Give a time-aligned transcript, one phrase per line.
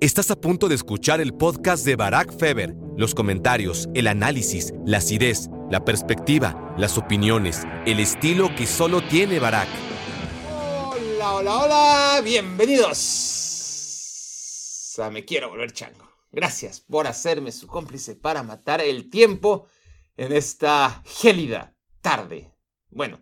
[0.00, 2.74] Estás a punto de escuchar el podcast de Barack Feber.
[2.96, 9.38] Los comentarios, el análisis, la acidez, la perspectiva, las opiniones, el estilo que solo tiene
[9.38, 9.68] Barack.
[10.50, 12.22] Hola, hola, hola.
[12.24, 12.96] Bienvenidos
[15.12, 16.08] Me Quiero Volver Chango.
[16.32, 19.66] Gracias por hacerme su cómplice para matar el tiempo
[20.16, 22.50] en esta gélida tarde.
[22.88, 23.20] Bueno,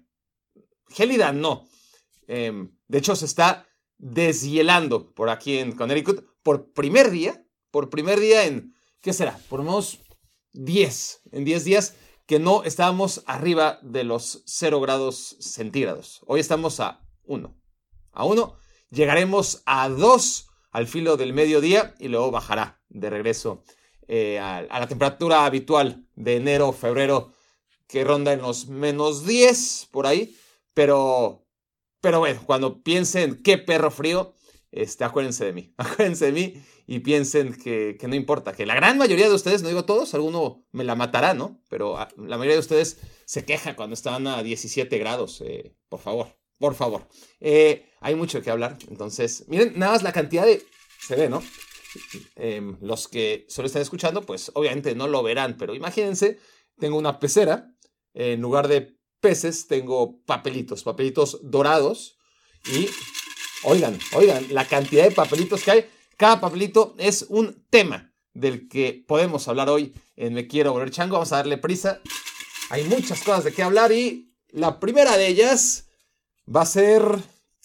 [0.91, 1.67] gélida no.
[2.29, 3.67] Em, de hecho, se está
[3.97, 9.39] deshielando por aquí en Connecticut por primer día, por primer día en, ¿qué será?
[9.49, 10.01] Por unos
[10.53, 11.95] 10, en 10 días
[12.27, 16.21] que no estábamos arriba de los 0 grados centígrados.
[16.27, 17.57] Hoy estamos a 1.
[18.13, 18.57] A 1.
[18.91, 23.63] Llegaremos a 2 al filo del mediodía y luego bajará de regreso
[24.07, 27.33] eh, a, a, la temperatura habitual de enero, febrero,
[27.87, 30.37] que ronda en los menos 10 por ahí.
[30.75, 31.49] Pero
[32.01, 34.35] pero bueno, cuando piensen qué perro frío,
[34.71, 38.75] este, acuérdense de mí, acuérdense de mí y piensen que, que, no importa, que la
[38.75, 41.63] gran mayoría de ustedes, no digo todos, alguno me la matará, ¿no?
[41.69, 46.01] Pero ah, la mayoría de ustedes se queja cuando están a 17 grados, eh, por
[46.01, 47.09] favor, por favor.
[47.41, 50.63] Eh, hay mucho que hablar, entonces, miren, nada más la cantidad de,
[51.01, 51.43] se ve, ¿no?
[52.37, 56.39] Eh, los que solo están escuchando, pues obviamente no lo verán, pero imagínense,
[56.79, 57.73] tengo una pecera,
[58.15, 62.19] en lugar de peces tengo papelitos, papelitos dorados
[62.67, 62.89] y
[63.63, 65.91] oigan, oigan, la cantidad de papelitos que hay.
[66.17, 71.15] Cada papelito es un tema del que podemos hablar hoy en Me Quiero Volver Chango.
[71.15, 72.01] Vamos a darle prisa.
[72.71, 75.89] Hay muchas cosas de qué hablar y la primera de ellas
[76.55, 77.03] va a ser...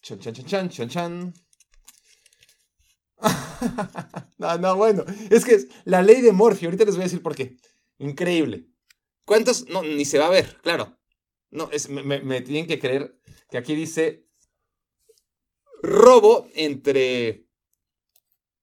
[0.02, 1.34] Chan, chan, chan, chan, chan, chan.
[4.38, 5.04] no, no, bueno.
[5.30, 6.66] Es que es la ley de Morphy.
[6.66, 7.58] Ahorita les voy a decir por qué.
[8.00, 8.68] Increíble.
[9.26, 9.68] ¿Cuántos?
[9.70, 10.98] No, ni se va a ver, claro.
[11.50, 13.20] No, me, tienen que creer
[13.50, 14.23] que aquí dice
[15.84, 17.46] robo entre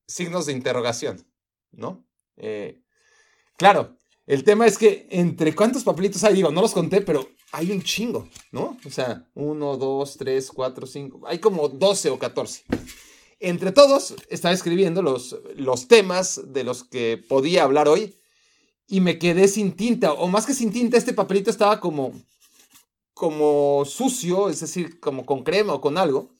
[0.09, 1.25] signos de interrogación,
[1.71, 2.05] ¿no?
[2.37, 2.83] Eh,
[3.57, 3.97] claro,
[4.27, 7.83] el tema es que entre cuántos papelitos hay, digo, no los conté, pero hay un
[7.83, 8.79] chingo, ¿no?
[8.85, 12.65] O sea, uno, dos, tres, cuatro, cinco, hay como 12 o 14.
[13.39, 18.17] Entre todos estaba escribiendo los, los temas de los que podía hablar hoy
[18.87, 22.13] y me quedé sin tinta, o más que sin tinta, este papelito estaba como
[23.13, 26.31] como sucio, es decir, como con crema o con algo,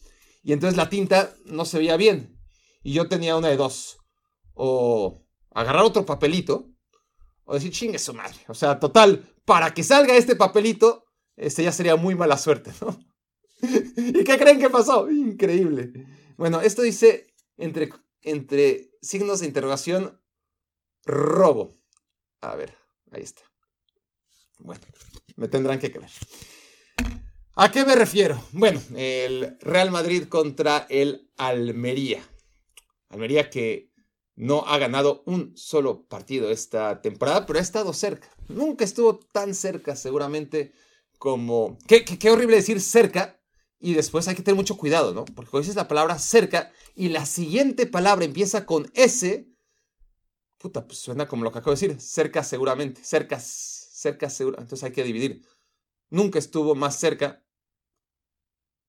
[0.43, 2.39] y entonces la tinta no se veía bien.
[2.83, 3.99] Y yo tenía una de dos.
[4.55, 6.71] O agarrar otro papelito,
[7.45, 8.39] o decir, chingue su madre.
[8.49, 11.05] O sea, total, para que salga este papelito,
[11.37, 12.99] este ya sería muy mala suerte, ¿no?
[13.97, 15.11] ¿Y qué creen que pasó?
[15.11, 16.07] Increíble.
[16.37, 17.27] Bueno, esto dice
[17.57, 17.91] entre,
[18.23, 20.21] entre signos de interrogación,
[21.05, 21.75] robo.
[22.41, 22.75] A ver,
[23.11, 23.43] ahí está.
[24.59, 24.83] Bueno,
[25.37, 26.11] me tendrán que creer.
[27.63, 28.43] ¿A qué me refiero?
[28.53, 32.23] Bueno, el Real Madrid contra el Almería.
[33.11, 33.93] Almería que
[34.35, 38.31] no ha ganado un solo partido esta temporada, pero ha estado cerca.
[38.49, 40.73] Nunca estuvo tan cerca, seguramente,
[41.19, 41.77] como...
[41.87, 43.39] Qué, horrible decir cerca,
[43.79, 45.27] y después hay que tener mucho cuidado, ¿no?
[45.27, 49.47] Porque cuando dices la palabra cerca y la siguiente palabra empieza con S,
[50.57, 54.57] puta, pues suena como lo que acabo de decir, cerca seguramente, cerca, cerca seguro.
[54.63, 55.47] Entonces hay que dividir.
[56.09, 57.45] Nunca estuvo más cerca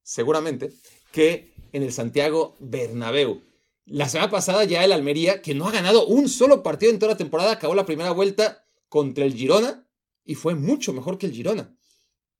[0.04, 0.72] seguramente,
[1.12, 3.42] que en el Santiago Bernabéu.
[3.86, 7.14] La semana pasada ya el Almería, que no ha ganado un solo partido en toda
[7.14, 9.88] la temporada, acabó la primera vuelta contra el Girona
[10.24, 11.76] y fue mucho mejor que el Girona.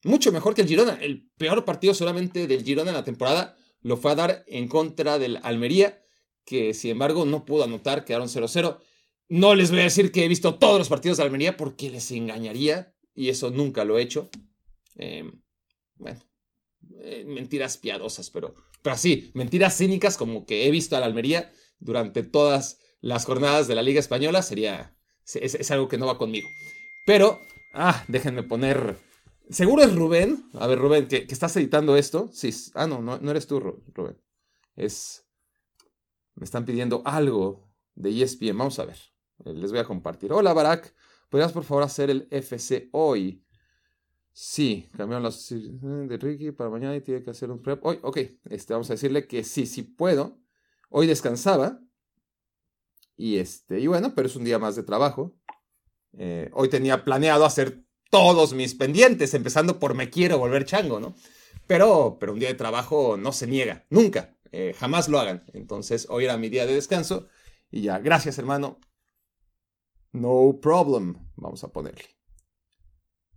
[0.04, 0.98] Mucho mejor que el Girona.
[1.02, 5.20] El peor partido solamente del Girona en la temporada lo fue a dar en contra
[5.20, 6.04] del Almería,
[6.46, 8.78] que sin embargo no pudo anotar, quedaron 0-0.
[9.30, 12.12] No les voy a decir que he visto todos los partidos de Almería porque les
[12.12, 14.30] engañaría y eso nunca lo he hecho.
[14.98, 15.30] Eh,
[15.96, 16.20] bueno,
[17.04, 21.52] eh, mentiras piadosas, pero, pero sí, mentiras cínicas como que he visto a la Almería
[21.80, 24.96] durante todas las jornadas de la Liga Española, sería,
[25.34, 26.48] es, algo que no va conmigo.
[27.06, 27.40] Pero,
[27.74, 28.98] ah, déjenme poner,
[29.50, 33.18] seguro es Rubén, a ver Rubén, que, que estás editando esto, sí, ah, no, no,
[33.18, 34.18] no eres tú, Rubén,
[34.76, 35.26] es,
[36.36, 38.98] me están pidiendo algo de ESPN, vamos a ver,
[39.46, 40.32] les voy a compartir.
[40.32, 40.94] Hola Barack,
[41.30, 43.44] ¿podrías por favor hacer el FC hoy?
[44.34, 47.86] Sí, cambiaron las de Ricky para mañana y tiene que hacer un prep.
[47.86, 48.18] Hoy, ok,
[48.50, 50.40] este, vamos a decirle que sí, sí puedo.
[50.90, 51.82] Hoy descansaba.
[53.18, 55.36] Y este, y bueno, pero es un día más de trabajo.
[56.14, 61.16] Eh, hoy tenía planeado hacer todos mis pendientes, empezando por me quiero volver chango, ¿no?
[61.68, 65.46] Pero, pero un día de trabajo no se niega, nunca, eh, jamás lo hagan.
[65.54, 67.28] Entonces, hoy era mi día de descanso
[67.70, 68.80] y ya, gracias hermano.
[70.12, 72.21] No problem, vamos a ponerle.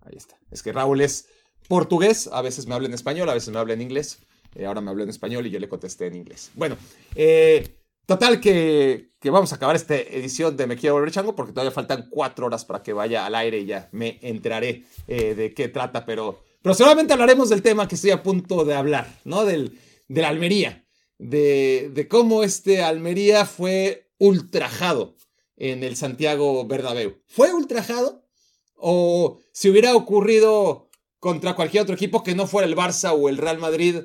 [0.05, 0.39] Ahí está.
[0.51, 1.29] Es que Raúl es
[1.69, 4.19] portugués, a veces me habla en español, a veces me habla en inglés.
[4.55, 6.51] Eh, ahora me habló en español y yo le contesté en inglés.
[6.55, 6.77] Bueno,
[7.15, 11.71] eh, Total que, vamos a acabar esta edición de Me Quiero Volver Chango porque todavía
[11.71, 15.69] faltan cuatro horas para que vaya al aire y ya me enteraré eh, de qué
[15.69, 19.47] trata, pero, pero seguramente hablaremos del tema que estoy a punto de hablar, ¿no?
[19.47, 19.79] Del,
[20.09, 20.85] de la Almería,
[21.17, 25.17] de, de cómo este Almería fue ultrajado
[25.57, 27.23] en el Santiago Bernabéu.
[27.27, 28.24] ¿Fue ultrajado?
[28.75, 30.91] ¿O si hubiera ocurrido
[31.25, 34.03] contra cualquier otro equipo que no fuera el Barça o el Real Madrid,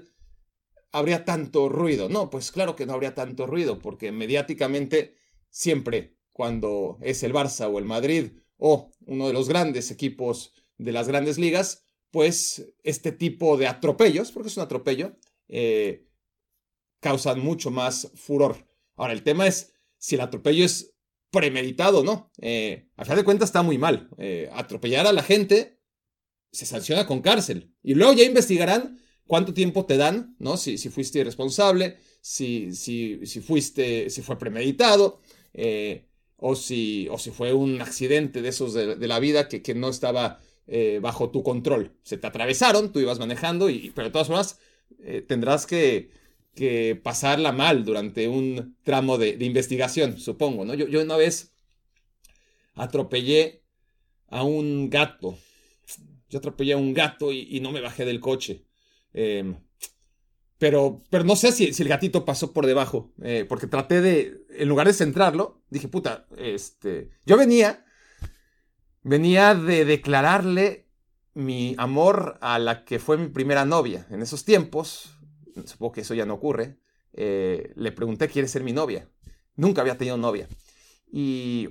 [0.93, 2.07] habría tanto ruido.
[2.07, 5.17] No, pues claro que no habría tanto ruido, porque mediáticamente
[5.49, 10.93] siempre cuando es el Barça o el Madrid o uno de los grandes equipos de
[10.93, 15.17] las grandes ligas, pues este tipo de atropellos, porque es un atropello,
[15.49, 16.07] eh,
[17.01, 18.65] causan mucho más furor.
[18.95, 20.95] Ahora, el tema es si el atropello es
[21.31, 22.31] premeditado no.
[22.41, 24.09] Eh, final de cuentas está muy mal.
[24.17, 25.79] Eh, atropellar a la gente
[26.51, 27.73] se sanciona con cárcel.
[27.83, 30.57] Y luego ya investigarán cuánto tiempo te dan, ¿no?
[30.57, 35.21] Si, fuiste irresponsable, si, si, fuiste, si fue premeditado,
[35.53, 39.75] eh, o, si, o si fue un accidente de esos de, la vida que, que
[39.75, 41.93] no estaba eh, bajo tu control.
[42.03, 44.59] Se te atravesaron, tú ibas manejando, y, pero de todas formas
[45.27, 46.09] tendrás que,
[46.55, 50.73] que, pasarla mal durante un tramo de, de investigación, supongo, ¿no?
[50.73, 51.53] Yo, yo, una vez
[52.75, 53.63] atropellé
[54.27, 55.37] a un gato.
[56.29, 58.65] Yo atropellé a un gato y, no me bajé del coche.
[59.13, 59.57] Em,
[60.57, 64.45] pero, pero no sé si, si, el gatito pasó por debajo, eh, porque traté de,
[64.49, 67.85] en lugar de centrarlo, dije, puta, este, yo venía,
[69.01, 70.89] venía de declararle
[71.33, 74.05] mi amor a la que fue mi primera novia.
[74.09, 75.17] En esos tiempos,
[75.65, 76.77] supongo que eso ya no ocurre,
[77.13, 79.09] eh, le pregunté, ¿quiere ser mi novia?
[79.55, 80.47] Nunca había tenido novia.
[81.11, 81.69] Y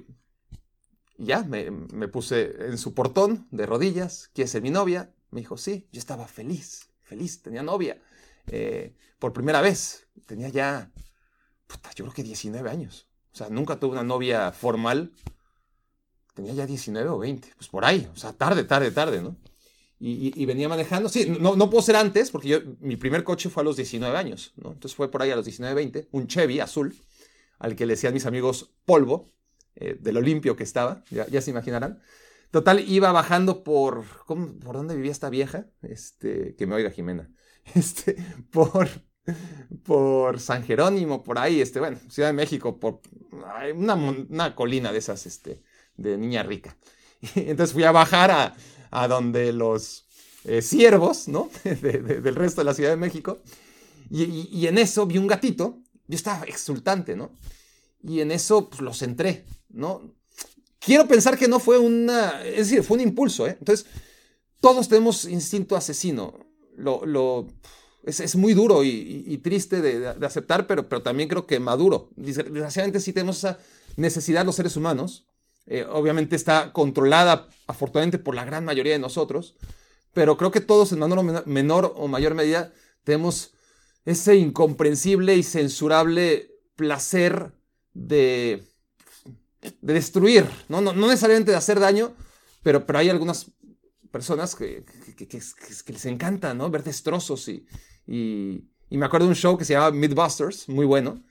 [1.17, 5.15] ya, me, puse en su portón de rodillas, ¿quiere ser mi novia?
[5.31, 8.01] Me dijo, sí, yo estaba feliz feliz, tenía novia.
[8.47, 10.93] Eh, por primera vez, tenía ya,
[11.95, 13.09] yo creo que 19 años.
[13.33, 15.13] O sea, nunca tuve una novia formal.
[16.35, 19.37] Tenía ya 19 o 20, pues por ahí, o sea, tarde, tarde, tarde, ¿no?
[20.01, 23.63] Y, venía manejando, sí, no, no puedo ser antes, porque yo, mi primer coche fue
[23.63, 24.53] a los 19 años.
[24.57, 26.95] Entonces fue por ahí a los 19, 20, un Chevy azul,
[27.59, 29.33] al que le decían mis amigos polvo,
[29.75, 32.01] eh, de lo limpio que estaba, ya, se imaginarán.
[32.53, 34.05] Total, iba bajando por.
[34.27, 35.67] ¿Por dónde vivía esta vieja?
[35.83, 37.31] Este, que me oiga Jimena.
[37.75, 38.17] Este,
[38.51, 38.89] por.
[39.85, 43.03] Por San Jerónimo, por ahí, este, bueno, Ciudad de México, por
[43.75, 45.63] una, una colina de esas, este,
[45.97, 46.79] de niña rica.
[47.35, 48.55] entonces fui a bajar a,
[48.91, 50.05] a donde los
[50.45, 51.51] eh, siervos, ¿no?
[51.65, 53.39] del resto de la Ciudad de México.
[54.11, 55.79] Y, en eso vi un gatito.
[56.07, 57.31] Yo estaba exultante, ¿no?
[58.03, 60.15] Y en eso, pues los entré, ¿no?
[60.79, 63.57] Quiero pensar que no fue una, es decir, fue un impulso, ¿eh?
[63.59, 63.87] Entonces,
[64.61, 66.47] todos tenemos instinto asesino.
[66.77, 67.49] Lo, lo,
[68.05, 72.09] es, muy duro y, triste de, aceptar, pero, pero también creo que maduro.
[72.17, 73.59] Desgraciadamente sí tenemos esa
[73.97, 75.28] necesidad los seres humanos.
[75.69, 79.55] Eh, obviamente está controlada, afortunadamente, por la gran mayoría de nosotros,
[80.13, 81.01] pero creo que todos en
[81.47, 82.73] menor, o mayor medida
[83.05, 83.53] tenemos
[84.05, 87.53] ese incomprensible y censurable placer
[87.95, 88.69] de
[89.81, 90.81] de destruir, ¿no?
[90.81, 92.15] No, necesariamente de hacer daño,
[92.63, 93.51] pero, pero hay algunas
[94.11, 94.85] personas que,
[95.17, 96.71] que, les encanta, ¿no?
[96.71, 97.67] Ver destrozos y,
[98.07, 101.23] y, me acuerdo de un show que se llamaba Mythbusters, muy bueno,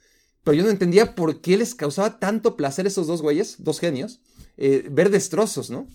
[0.44, 4.20] pero yo no entendía por qué les causaba tanto placer esos dos güeyes, dos genios,
[4.58, 5.88] eh, ver destrozos, ¿no?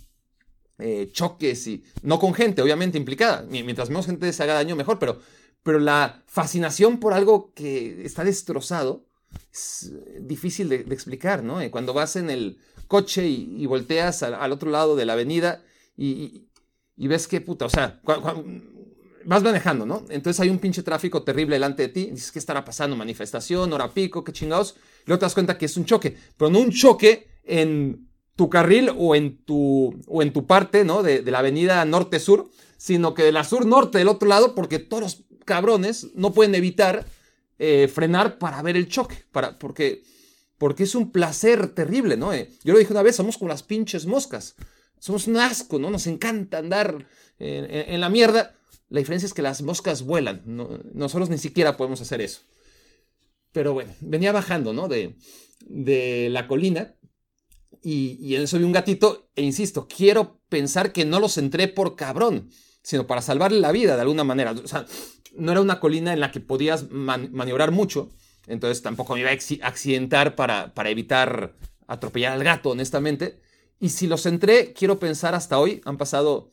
[0.78, 3.46] Eh, choques y no con gente, obviamente implicada.
[3.48, 5.20] Mientras menos gente se haga daño, mejor, pero,
[5.62, 9.06] pero la fascinación por algo que está destrozado
[9.52, 11.60] es difícil de, explicar, ¿no?
[11.60, 15.62] Eh, cuando vas en el coche y, volteas al, otro lado de la avenida
[15.96, 16.48] y,
[16.96, 18.00] ves que puta, o sea,
[19.24, 20.04] vas manejando, ¿no?
[20.08, 22.96] Entonces hay un pinche tráfico terrible delante de ti, dices, ¿qué estará pasando?
[22.96, 24.76] Manifestación, hora pico, qué chingados.
[25.06, 28.90] Luego te das cuenta que es un choque, pero no un choque en tu carril
[28.96, 31.02] o en tu, o en tu parte, ¿no?
[31.02, 35.02] De, de la avenida norte-sur, sino que de la sur-norte del otro lado, porque todos
[35.02, 37.06] los cabrones no pueden evitar
[37.58, 40.02] eh, frenar para ver el choque, para, porque,
[40.58, 42.32] porque es un placer terrible, ¿no?
[42.32, 44.56] Eh, yo lo dije una vez, somos como las pinches moscas,
[44.98, 45.90] somos un asco, ¿no?
[45.90, 47.06] Nos encanta andar
[47.38, 48.56] en, la mierda.
[48.88, 50.42] La diferencia es que las moscas vuelan,
[50.92, 52.40] nosotros ni siquiera podemos hacer eso.
[53.52, 54.88] Pero bueno, venía bajando, ¿no?
[54.88, 55.14] De,
[55.60, 56.96] de la colina
[57.82, 61.96] y, en eso vi un gatito e insisto, quiero pensar que no los entré por
[61.96, 62.50] cabrón,
[62.82, 64.52] sino para salvarle la vida de alguna manera.
[64.52, 64.86] O sea,
[65.36, 68.10] no era una colina en la que podías maniobrar mucho,
[68.46, 71.54] entonces tampoco me iba a accidentar para, para evitar
[71.86, 73.40] atropellar al gato, honestamente.
[73.80, 76.50] Y si los entré, quiero pensar hasta hoy, han pasado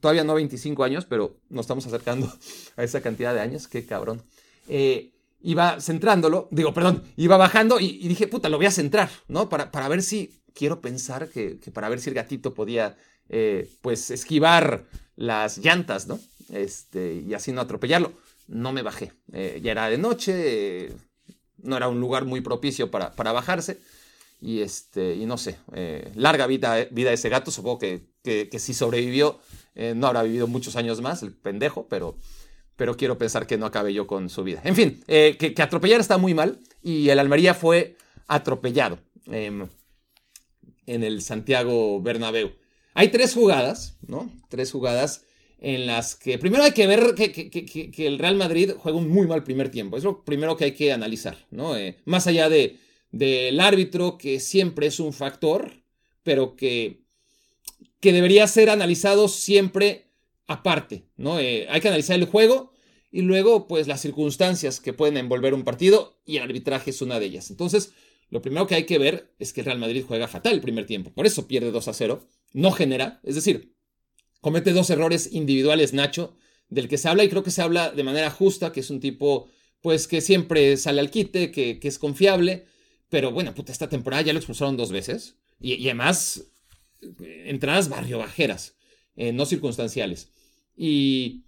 [0.00, 2.32] todavía no 25 años, pero nos estamos acercando
[2.76, 4.22] a esa cantidad de años, qué cabrón.
[4.68, 5.12] Eh,
[5.46, 9.48] iba centrándolo, digo, perdón, iba bajando y, dije, puta, lo voy a centrar, ¿no?
[9.48, 12.96] Para, para ver si, quiero pensar que, para ver si el gatito podía,
[13.28, 14.84] eh, pues, esquivar
[15.14, 16.18] las llantas, ¿no?
[16.52, 18.12] Este, y así no atropellarlo.
[18.48, 19.12] No me bajé.
[19.32, 20.32] Eh, ya era de noche,
[20.86, 20.92] eh,
[21.58, 23.78] no era un lugar muy propicio para, para bajarse.
[24.40, 25.58] Y, este, y no sé,
[26.14, 29.38] larga vida, vida ese gato, supongo que, que, si sobrevivió,
[29.94, 32.18] no habrá vivido muchos años más, el pendejo, pero,
[32.76, 34.60] pero quiero pensar que no acabe yo con su vida.
[34.64, 39.68] En fin, que, que, atropellar está muy mal y el Almería fue atropellado em,
[40.86, 42.52] en el Santiago Bernabéu.
[42.94, 44.30] Hay tres jugadas, ¿no?
[44.48, 45.24] Tres jugadas
[45.58, 49.42] en las que primero hay que ver que, el Real Madrid juega un muy mal
[49.42, 49.96] primer tiempo.
[49.96, 51.76] Es lo primero que hay que analizar, ¿no?
[51.76, 52.78] Eh, más allá de,
[53.10, 55.72] del árbitro, que siempre es un factor,
[56.22, 57.02] pero que,
[58.00, 60.05] que debería ser analizado siempre
[60.46, 61.38] aparte, ¿no?
[61.38, 62.72] Eh, hay que analizar el juego
[63.10, 67.18] y luego, pues, las circunstancias que pueden envolver un partido y el arbitraje es una
[67.18, 67.50] de ellas.
[67.50, 67.92] Entonces,
[68.30, 70.86] lo primero que hay que ver es que el Real Madrid juega fatal el primer
[70.86, 71.12] tiempo.
[71.12, 72.28] Por eso pierde 2 a 0.
[72.52, 73.74] No genera, es decir,
[74.40, 76.36] comete dos errores individuales Nacho,
[76.68, 79.00] del que se habla y creo que se habla de manera justa, que es un
[79.00, 79.48] tipo
[79.80, 82.66] pues que siempre sale al quite, que, es confiable,
[83.08, 86.44] pero bueno, puta, esta temporada ya lo expulsaron dos veces y, además
[87.44, 88.74] entradas barrio bajeras,
[89.14, 90.30] eh, no circunstanciales.
[90.76, 91.44] Y,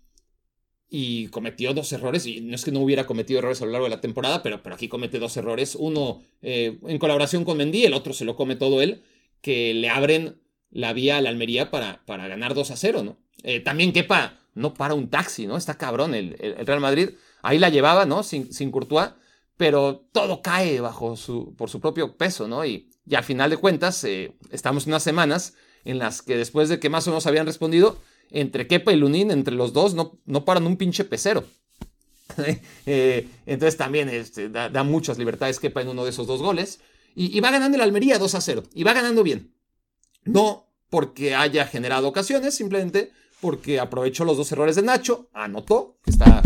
[0.88, 3.86] y cometió dos errores, y no es que no hubiera cometido errores a lo largo
[3.86, 7.84] de la temporada, pero, pero aquí comete dos errores, uno eh, en colaboración con Mendy,
[7.84, 9.02] el otro se lo come todo él,
[9.40, 13.18] que le abren la vía a la Almería para, para ganar 2 a 0, ¿no?
[13.42, 15.56] Eh, también Kepa no para un taxi, ¿no?
[15.56, 17.10] Está cabrón el, Real Madrid.
[17.42, 18.22] Ahí la llevaba, ¿no?
[18.22, 19.10] Sin, sin Courtois,
[19.56, 22.64] pero todo cae bajo su, por su propio peso, ¿no?
[22.66, 25.54] Y, y al final de cuentas, eh, estamos unas semanas
[25.84, 27.98] en las que después de que más o menos habían respondido,
[28.30, 31.44] entre Kepa y Lunin, entre los dos, no, no paran un pinche pecero.
[32.86, 36.80] Eh, entonces también este, da, muchas libertades Kepa en uno de esos dos goles.
[37.14, 38.62] Y, y va ganando el Almería 2 a 0.
[38.74, 39.52] Y va ganando bien.
[40.24, 46.10] No porque haya generado ocasiones, simplemente porque aprovechó los dos errores de Nacho, anotó que
[46.10, 46.42] está...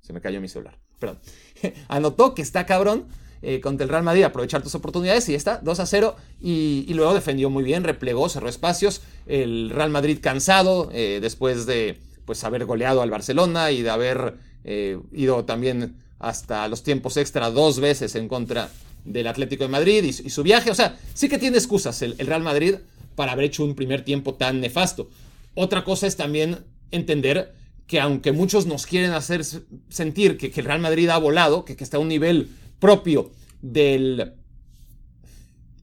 [0.00, 1.18] Se me cayó mi celular, perdón.
[1.88, 3.06] anotó que está cabrón
[3.42, 7.14] eh, contra el Real Madrid, aprovechar tus oportunidades y está 2 a 0 y, luego
[7.14, 9.02] defendió muy bien, replegó, cerró espacios.
[9.26, 14.34] El Real Madrid cansado eh, después de pues haber goleado al Barcelona y de haber
[14.64, 18.70] eh, ido también hasta los tiempos extra dos veces en contra
[19.04, 20.70] del Atlético de Madrid y, su viaje.
[20.70, 22.76] O sea, sí que tiene excusas el, Real Madrid
[23.14, 25.08] para haber hecho un primer tiempo tan nefasto.
[25.54, 27.54] Otra cosa es también entender
[27.86, 29.42] que aunque muchos nos quieren hacer
[29.88, 34.34] sentir que, el Real Madrid ha volado, que, está a un nivel propio del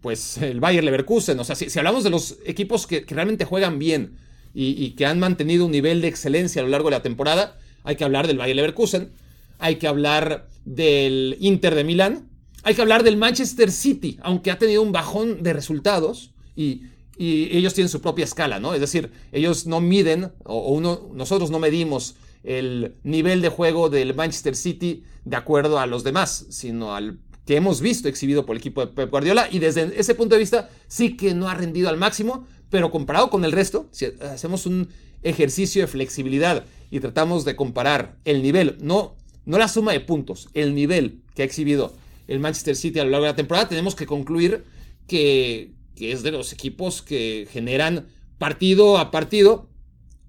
[0.04, 4.18] pues el Bayern Leverkusen, o sea, si, hablamos de los equipos que, realmente juegan bien
[4.54, 7.96] y, que han mantenido un nivel de excelencia a lo largo de la temporada, hay
[7.96, 9.14] que hablar del Bayern Leverkusen,
[9.60, 12.30] hay que hablar del Inter de Milán,
[12.64, 16.84] hay que hablar del Manchester City, aunque ha tenido un bajón de resultados y,
[17.16, 18.74] ellos tienen su propia escala, ¿no?
[18.74, 20.82] Es decir, ellos no miden, o,
[21.14, 26.46] nosotros no medimos el nivel de juego del Manchester City de acuerdo a los demás,
[26.50, 30.16] sino al que hemos visto exhibido por el equipo de Pep Guardiola y desde ese
[30.16, 33.88] punto de vista sí que no ha rendido al máximo, pero comparado con el resto,
[33.92, 34.90] si hacemos un
[35.24, 39.16] ejercicio de flexibilidad y tratamos de comparar el nivel, no,
[39.46, 41.94] no la suma de puntos, el nivel que ha exhibido
[42.28, 44.64] el Manchester City a lo largo de la temporada, tenemos que concluir
[45.08, 49.70] que, es de los equipos que generan partido a partido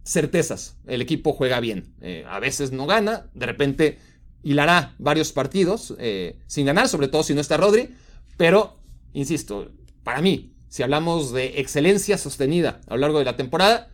[0.05, 0.77] certezas.
[0.87, 1.95] El equipo juega bien.
[2.01, 3.99] Eh, a veces no gana, de repente
[4.45, 7.89] hilará varios partidos eh, sin ganar, sobre todo si no está Rodri.
[8.37, 8.79] Pero,
[9.13, 9.73] insisto,
[10.05, 13.91] para mí, si hablamos de excelencia sostenida a lo largo de la temporada,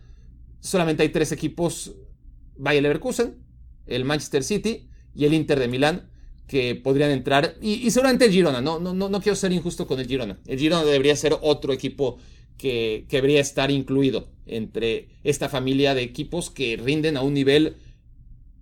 [0.59, 1.93] solamente hay tres equipos:
[2.57, 3.37] Bayer Leverkusen,
[3.87, 6.09] el Manchester City y el Inter de Milán,
[6.47, 7.55] que podrían entrar.
[7.61, 10.37] Y, seguramente el Girona, no, no, no, quiero ser injusto con el Girona.
[10.45, 12.17] El Girona debería ser otro equipo
[12.57, 17.77] que, debería estar incluido entre esta familia de equipos que rinden a un nivel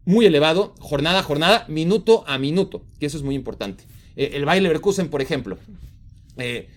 [0.09, 3.83] muy elevado, jornada a jornada, minuto a minuto, que eso es muy importante.
[4.15, 5.59] Eh, el Bayer Leverkusen, por ejemplo.
[6.37, 6.67] Eh,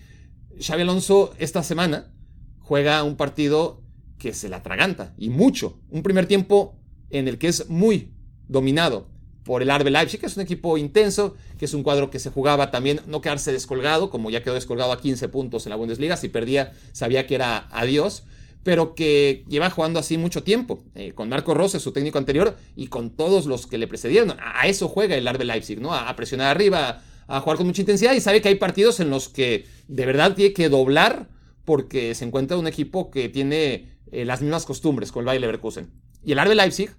[0.61, 2.13] Xavi Alonso esta semana
[2.59, 3.81] juega un partido
[4.19, 5.79] que se la atraganta, y mucho.
[5.89, 6.75] Un primer tiempo
[7.09, 8.13] en el que es muy
[8.47, 9.07] dominado
[9.43, 12.29] por el Arbe Leipzig, que es un equipo intenso, que es un cuadro que se
[12.29, 16.17] jugaba también no quedarse descolgado, como ya quedó descolgado a 15 puntos en la Bundesliga,
[16.17, 18.25] si perdía sabía que era adiós,
[18.63, 22.87] pero que lleva jugando así mucho tiempo, eh, con Marco Rose, su técnico anterior, y
[22.87, 24.37] con todos los que le precedieron.
[24.39, 25.93] A, eso juega el Arbe Leipzig, ¿no?
[25.93, 29.27] A, presionar arriba, a, jugar con mucha intensidad, y sabe que hay partidos en los
[29.27, 31.29] que de verdad tiene que doblar
[31.65, 35.91] porque se encuentra un equipo que tiene eh, las mismas costumbres con el Bayer Leverkusen.
[36.23, 36.91] Y el Arbe Leipzig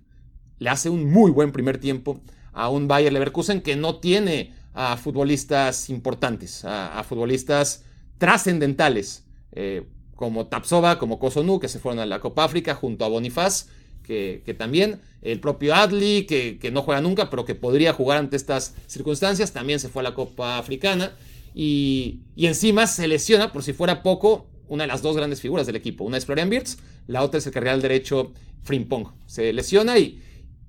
[0.58, 2.20] le hace un muy buen primer tiempo
[2.52, 7.84] a un Bayer Leverkusen que no tiene a futbolistas importantes, a, futbolistas
[8.18, 13.08] trascendentales, eh, como Tapsova, como Kosonu, que se fueron a la Copa África junto a
[13.08, 13.68] Bonifaz,
[14.02, 18.36] que, también, el propio Adli, que, que, no juega nunca, pero que podría jugar ante
[18.36, 21.12] estas circunstancias, también se fue a la Copa Africana.
[21.54, 25.76] Y, encima se lesiona, por si fuera poco, una de las dos grandes figuras del
[25.76, 26.04] equipo.
[26.04, 28.32] Una es Florian Wirtz, la otra es el carril derecho
[28.64, 29.08] Frimpong.
[29.26, 30.20] Se lesiona y,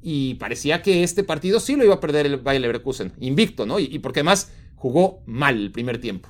[0.01, 3.79] y parecía que este partido sí lo iba a perder el Bayer Leverkusen, invicto, ¿no?
[3.79, 6.29] Y, porque además jugó mal el primer tiempo.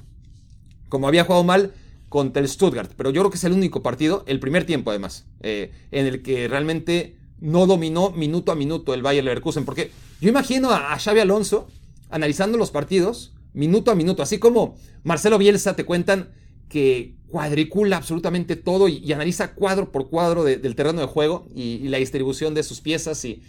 [0.88, 1.74] Como había jugado mal
[2.16, 5.26] contra el Stuttgart, pero yo creo que es el único partido, el primer tiempo además,
[5.42, 9.92] eh, en el que realmente no dominó minuto a minuto el Bayer Leverkusen, porque
[10.22, 11.68] yo imagino a, Xavi Alonso
[12.10, 16.30] analizando los partidos minuto a minuto, así como Marcelo Bielsa te cuentan
[16.70, 21.98] que cuadricula absolutamente todo y, analiza cuadro por cuadro del terreno de juego y, la
[21.98, 23.42] distribución de sus piezas y,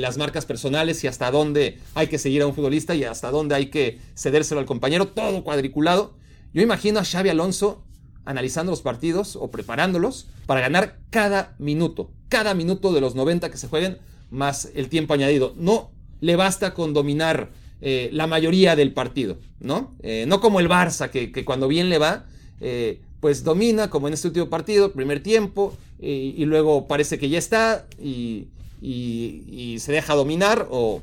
[0.00, 3.54] las marcas personales y hasta dónde hay que seguir a un futbolista y hasta dónde
[3.54, 6.21] hay que cedérselo al compañero, todo cuadriculado.
[6.54, 7.82] Yo imagino a Xavi Alonso
[8.24, 13.56] analizando los partidos o preparándolos para ganar cada minuto, cada minuto de los 90 que
[13.56, 13.98] se jueguen,
[14.30, 15.54] más el tiempo añadido.
[15.56, 15.90] No
[16.20, 19.96] le basta con dominar eh, la mayoría del partido, ¿no?
[20.02, 22.26] Eh, no como el Barça, que, cuando bien le va,
[22.60, 27.38] eh, pues domina, como en este último partido, primer tiempo, y luego parece que ya
[27.38, 28.48] está, y,
[28.80, 31.02] y, se deja dominar o,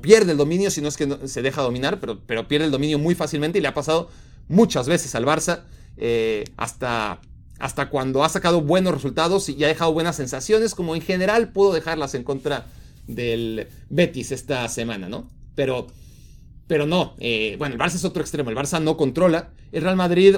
[0.00, 2.98] pierde el dominio, si no es que se deja dominar, pero, pero, pierde el dominio
[2.98, 4.08] muy fácilmente y le ha pasado
[4.48, 5.62] muchas veces al Barça,
[5.96, 7.20] eh, hasta,
[7.58, 11.72] hasta cuando ha sacado buenos resultados y ha dejado buenas sensaciones, como en general pudo
[11.72, 12.66] dejarlas en contra
[13.06, 15.28] del Betis esta semana, ¿no?
[15.54, 15.86] Pero,
[16.66, 19.96] pero no, eh, bueno, el Barça es otro extremo, el Barça no controla, el Real
[19.96, 20.36] Madrid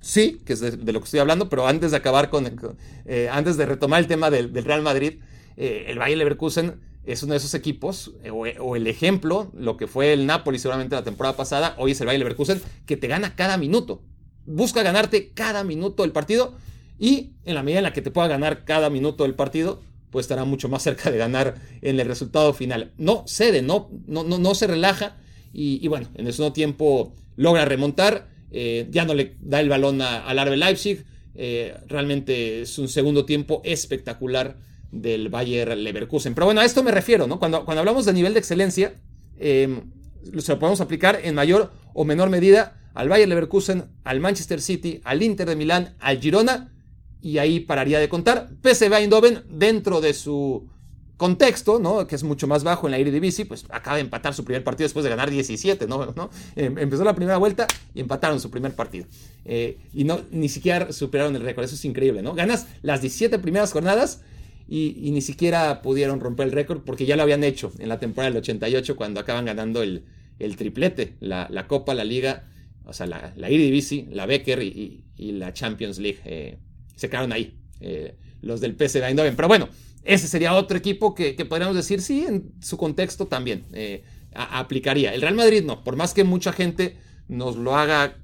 [0.00, 3.56] sí, que es de, lo que estoy hablando, pero antes de acabar con, eh, antes
[3.56, 5.20] de retomar el tema del, del Real Madrid,
[5.56, 9.86] eh, el Bayer Leverkusen es uno de esos equipos, eh, o, el ejemplo, lo que
[9.86, 13.34] fue el Napoli seguramente la temporada pasada, hoy es el Bayer Leverkusen, que te gana
[13.34, 14.02] cada minuto.
[14.44, 16.54] Busca ganarte cada minuto del partido
[16.98, 20.24] y en la medida en la que te pueda ganar cada minuto del partido, pues
[20.24, 22.92] estará mucho más cerca de ganar en el resultado final.
[22.98, 25.16] No cede, no, no, no, se relaja
[25.50, 30.02] y, bueno, en el segundo tiempo logra remontar, eh, ya no le da el balón
[30.02, 31.06] al Arbe Leipzig,
[31.86, 34.58] realmente es un segundo tiempo espectacular
[34.90, 36.34] del Bayer Leverkusen.
[36.34, 37.38] Pero bueno, a esto me refiero, ¿no?
[37.38, 38.94] Cuando, cuando hablamos de nivel de excelencia,
[39.38, 39.82] eh,
[40.38, 45.00] se lo podemos aplicar en mayor o menor medida al Bayer Leverkusen, al Manchester City,
[45.04, 46.72] al Inter de Milán, al Girona,
[47.20, 48.48] y ahí pararía de contar.
[48.62, 50.68] PSV Eindhoven, dentro de su
[51.16, 52.06] contexto, ¿no?
[52.06, 54.84] que es mucho más bajo en la Eredivisie, pues acaba de empatar su primer partido
[54.86, 56.06] después de ganar 17, ¿no?
[56.14, 56.30] ¿no?
[56.54, 59.06] Em, empezó la primera vuelta y empataron su primer partido.
[59.44, 62.34] Eh, y no, ni siquiera superaron el récord, eso es increíble, ¿no?
[62.34, 64.22] Ganas las 17 primeras jornadas
[64.68, 68.30] y, ni siquiera pudieron romper el récord porque ya lo habían hecho en la temporada
[68.30, 70.04] del 88 cuando acaban ganando el,
[70.56, 72.46] triplete, la, Copa, la Liga,
[72.84, 76.20] o sea, la, la Eredivisie, la Becker y, la Champions League.
[76.24, 76.58] Eh,
[76.94, 79.34] se quedaron ahí, eh, los del PSV Eindhoven.
[79.36, 79.68] Pero bueno,
[80.04, 85.14] ese sería otro equipo que, podríamos decir, sí, en su contexto también eh, aplicaría.
[85.14, 88.18] El Real Madrid no, por más que mucha gente nos lo haga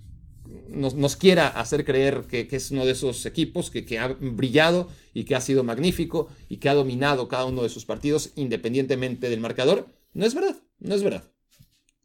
[0.75, 5.35] nos, quiera hacer creer que, es uno de esos equipos que, ha brillado y que
[5.35, 9.87] ha sido magnífico y que ha dominado cada uno de sus partidos independientemente del marcador.
[10.13, 11.31] No es verdad, no es verdad.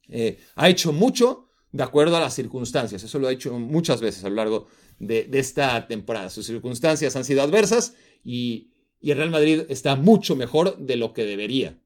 [0.09, 4.23] Eh, ha hecho mucho de acuerdo a las circunstancias, eso lo ha hecho muchas veces
[4.23, 6.29] a lo largo de, esta temporada.
[6.29, 11.23] Sus circunstancias han sido adversas y, el Real Madrid está mucho mejor de lo que
[11.23, 11.79] debería.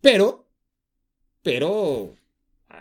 [0.00, 0.48] Pero,
[1.42, 2.14] pero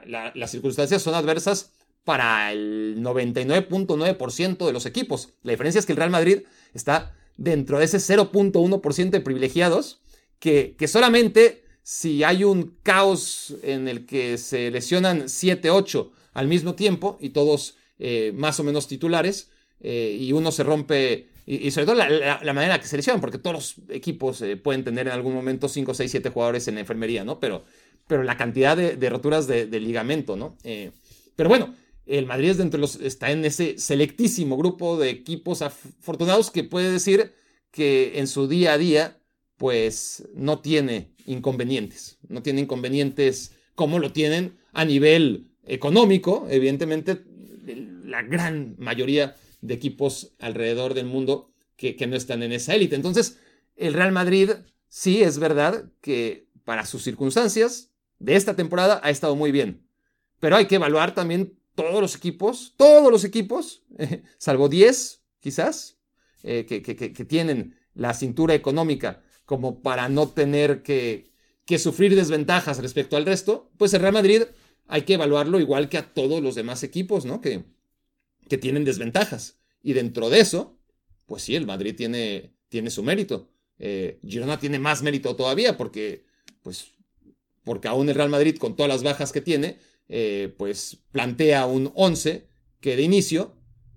[0.05, 1.71] las circunstancias son adversas
[2.09, 5.29] para el 99.9% de los equipos.
[5.43, 6.39] La diferencia es que el Real Madrid
[6.73, 10.01] está dentro de ese 0.1% de privilegiados
[10.39, 16.73] que, que, solamente si hay un caos en el que se lesionan 7-8 al mismo
[16.73, 21.85] tiempo y todos eh, más o menos titulares eh, y uno se rompe y, sobre
[21.85, 25.13] todo la, manera en que se lesionan porque todos los equipos eh, pueden tener en
[25.13, 27.39] algún momento 5, 6, 7 jugadores en la enfermería, ¿no?
[27.39, 27.65] Pero,
[28.07, 30.57] pero la cantidad de, roturas de, de, ligamento, ¿no?
[31.35, 31.73] pero bueno,
[32.09, 36.91] el Madrid es dentro los, está en ese selectísimo grupo de equipos afortunados que puede
[36.91, 37.33] decir
[37.69, 39.21] que en su día a día,
[39.57, 42.17] pues no tiene inconvenientes.
[42.27, 47.23] No tiene inconvenientes como lo tienen a nivel económico, evidentemente,
[48.03, 52.95] la gran mayoría de equipos alrededor del mundo que, que no están en esa élite.
[52.95, 53.37] Entonces,
[53.75, 54.49] el Real Madrid
[54.87, 59.85] sí es verdad que para sus circunstancias de esta temporada ha estado muy bien.
[60.39, 63.83] Pero hay que evaluar también todos los equipos, todos los equipos,
[64.37, 65.97] salvo 10 quizás,
[66.43, 71.31] eh, que, tienen la cintura económica como para no tener que,
[71.65, 74.43] que sufrir desventajas respecto al resto, pues el Real Madrid
[74.87, 77.41] hay que evaluarlo igual que a todos los demás equipos, ¿no?
[77.41, 77.63] Que,
[78.47, 79.59] que tienen desventajas.
[79.81, 80.79] Y dentro de eso,
[81.25, 83.49] pues sí, el Madrid tiene, tiene su mérito.
[83.77, 86.25] Eh, Girona tiene más mérito todavía porque,
[86.63, 86.91] pues,
[87.63, 89.77] porque aún el Real Madrid, con todas las bajas que tiene,
[90.09, 92.47] eh, pues plantea un 11
[92.81, 93.53] que de inicio,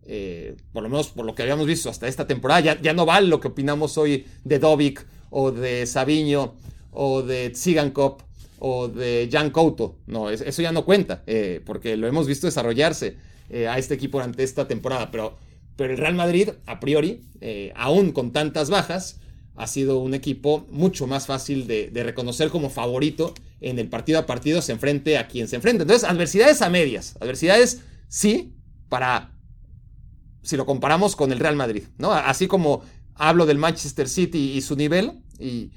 [0.07, 3.07] eh, por lo menos por lo que habíamos visto hasta esta temporada, ya, ya no
[3.07, 6.55] vale lo que opinamos hoy de Dovic o de Sabiño
[6.91, 8.19] o de Tsigankov
[8.59, 9.97] o de Jan Couto.
[10.07, 11.25] No, eso ya no cuenta,
[11.65, 13.17] porque lo hemos visto desarrollarse
[13.69, 15.11] a este equipo durante esta temporada.
[15.11, 15.37] Pero,
[15.75, 17.23] pero el Real Madrid, a priori,
[17.75, 19.21] aún con tantas bajas,
[19.57, 24.27] ha sido un equipo mucho más fácil de, reconocer como favorito en el partido a
[24.27, 25.83] partido se enfrente a quien se enfrente.
[25.83, 27.17] Entonces, adversidades a medias.
[27.21, 28.55] Adversidades, sí,
[28.89, 29.33] para,
[30.43, 32.13] si lo comparamos con el Real Madrid, ¿no?
[32.13, 32.83] Así como
[33.15, 35.71] hablo del Manchester City y su nivel, y,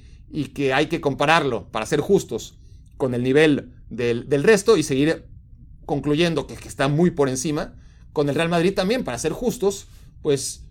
[0.54, 2.58] que hay que compararlo para ser justos
[2.98, 5.28] con el nivel del, resto y seguir
[5.86, 7.76] concluyendo que está muy por encima,
[8.12, 9.88] con el Real Madrid también, para ser justos,
[10.22, 10.65] pues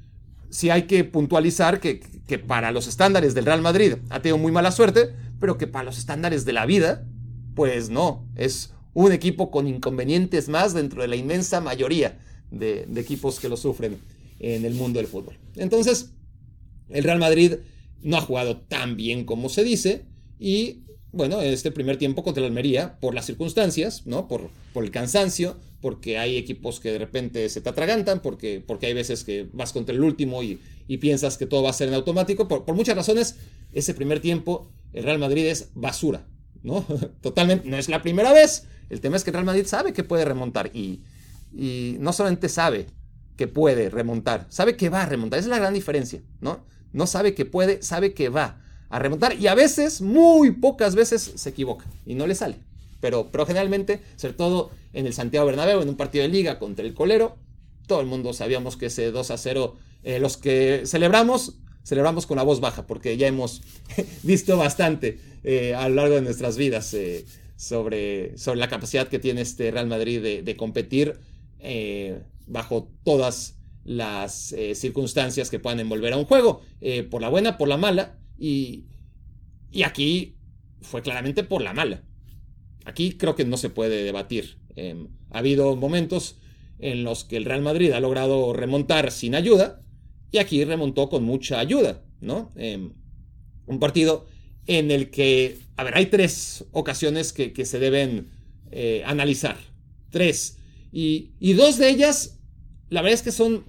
[0.51, 2.01] sí hay que puntualizar que,
[2.47, 5.99] para los estándares del Real Madrid ha tenido muy mala suerte, pero que para los
[5.99, 7.07] estándares de la vida,
[7.55, 12.19] pues no, es un equipo con inconvenientes más dentro de la inmensa mayoría
[12.51, 13.99] de, equipos que lo sufren
[14.39, 15.37] en el mundo del fútbol.
[15.57, 16.11] Entonces,
[16.89, 17.55] el Real Madrid
[18.03, 20.05] no ha jugado tan bien como se dice
[20.39, 20.81] y
[21.13, 24.27] bueno, este primer tiempo contra el Almería, por las circunstancias, ¿no?
[24.27, 28.87] Por, por el cansancio, porque hay equipos que de repente se te atragantan, porque, porque
[28.87, 30.59] hay veces que vas contra el último y,
[30.99, 32.49] piensas que todo va a ser en automático.
[32.49, 33.37] Por, muchas razones,
[33.71, 36.27] ese primer tiempo, el Real Madrid es basura,
[36.63, 36.87] ¿no?
[37.21, 38.65] Totalmente, no es la primera vez.
[38.89, 41.03] El tema es que el Real Madrid sabe que puede remontar y,
[41.53, 42.87] y no solamente sabe
[43.37, 45.39] que puede remontar, sabe que va a remontar.
[45.39, 46.65] Esa es la gran diferencia, ¿no?
[46.95, 51.33] No sabe que puede, sabe que va a remontar y a veces, muy pocas veces,
[51.35, 52.57] se equivoca y no le sale.
[53.05, 56.87] Pero, pero generalmente, sobre todo en el Santiago Bernabéu, en un partido de liga contra
[56.87, 57.37] el Colero,
[57.87, 62.39] todo el mundo sabíamos que ese 2 a 0, eh, los que celebramos, celebramos con
[62.39, 63.61] la voz baja, porque ya hemos
[64.23, 69.19] visto bastante eh, a lo largo de nuestras vidas eh, sobre, sobre la capacidad que
[69.19, 71.19] tiene este Real Madrid de, competir
[72.47, 76.63] bajo todas las circunstancias que puedan envolver a un juego,
[77.11, 78.87] por la buena, por la mala, y,
[79.85, 80.39] aquí
[80.81, 82.03] fue claramente por la mala.
[82.85, 84.59] Aquí creo que no se puede debatir.
[84.77, 86.37] Em, ha habido momentos
[86.79, 89.83] en los que el Real Madrid ha logrado remontar sin ayuda
[90.31, 92.51] y aquí remontó con mucha ayuda, ¿no?
[92.57, 92.93] Em,
[93.67, 94.27] un partido
[94.67, 98.31] en el que, a ver, hay tres ocasiones que, se deben
[98.71, 99.57] eh, analizar.
[100.11, 100.59] Tres.
[100.93, 102.39] Y, y, dos de ellas,
[102.89, 103.65] la verdad es que son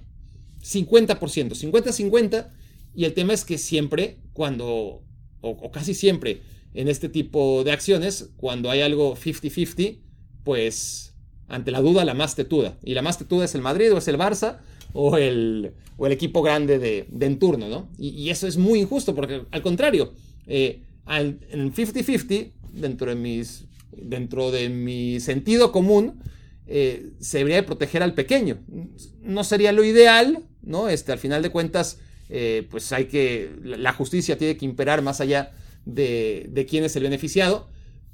[0.62, 2.50] 50%, 50-50
[2.94, 5.02] y el tema es que siempre, cuando,
[5.40, 6.40] o, casi siempre,
[6.76, 9.98] en este tipo de acciones, cuando hay algo 50-50,
[10.44, 11.14] pues
[11.48, 12.78] ante la duda la más tetuda.
[12.84, 14.58] Y la más tetuda es el Madrid o es el Barça
[14.92, 17.88] o el, o el equipo grande de, de en turno, ¿no?
[17.98, 20.12] Y, eso es muy injusto porque al contrario,
[20.46, 26.20] eh, en 50-50, dentro, de mis, dentro de mi sentido común,
[26.66, 28.58] eh, se debería de proteger al pequeño.
[29.22, 30.90] No sería lo ideal, ¿no?
[30.90, 35.22] Este, al final de cuentas, eh, pues hay que, la justicia tiene que imperar más
[35.22, 35.52] allá
[35.86, 37.68] de, quién es el beneficiado,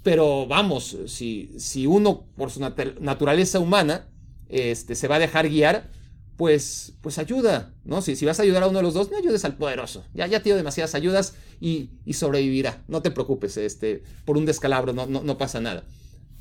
[0.04, 4.08] pero vamos, si, si uno por su naturaleza humana
[4.48, 5.90] este, se va a dejar guiar,
[6.36, 8.02] pues, pues ayuda, ¿no?
[8.02, 10.04] Si, si vas a ayudar a uno de los dos, no ayudes al poderoso.
[10.14, 12.82] Ya, ya tiene demasiadas ayudas y, sobrevivirá.
[12.88, 15.84] No te preocupes, este, por un descalabro no, no, pasa nada.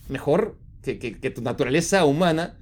[0.09, 0.95] Mejor que,
[1.33, 2.57] tu naturaleza humana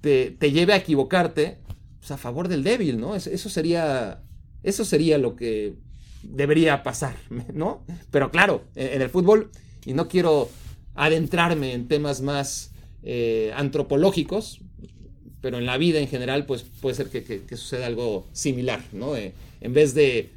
[0.00, 1.58] te, te, lleve a equivocarte
[1.98, 3.14] pues, a favor del débil, ¿no?
[3.16, 4.22] Eso sería
[4.66, 5.76] eso sería lo que
[6.22, 7.16] debería pasar,
[7.52, 7.84] ¿no?
[8.10, 9.50] Pero claro, en el fútbol,
[9.84, 10.48] y no quiero
[10.94, 14.60] adentrarme en temas más eh, antropológicos,
[15.40, 19.16] pero en la vida en general, pues puede ser que, suceda algo similar, ¿no?
[19.16, 20.30] Eh, en vez de,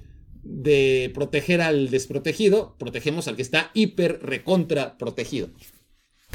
[0.44, 5.50] de proteger al desprotegido, protegemos al que está hiper recontra protegido.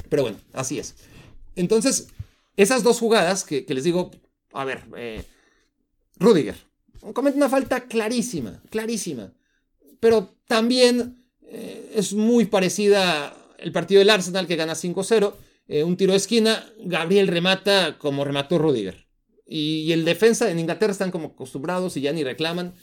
[0.08, 0.96] Pero bueno, así es.
[1.56, 2.08] Entonces,
[2.56, 4.10] esas dos jugadas que, les digo,
[4.52, 5.22] a ver, eh,
[6.18, 6.56] Rudiger,
[7.12, 9.32] comete una falta clarísima, clarísima.
[10.00, 15.34] Pero también eh, es muy parecida el partido del Arsenal que gana 5-0.
[15.68, 19.06] Eh, un tiro de esquina, Gabriel remata como remató Rudiger.
[19.46, 22.74] Y, el defensa en Inglaterra están como acostumbrados y ya ni reclaman.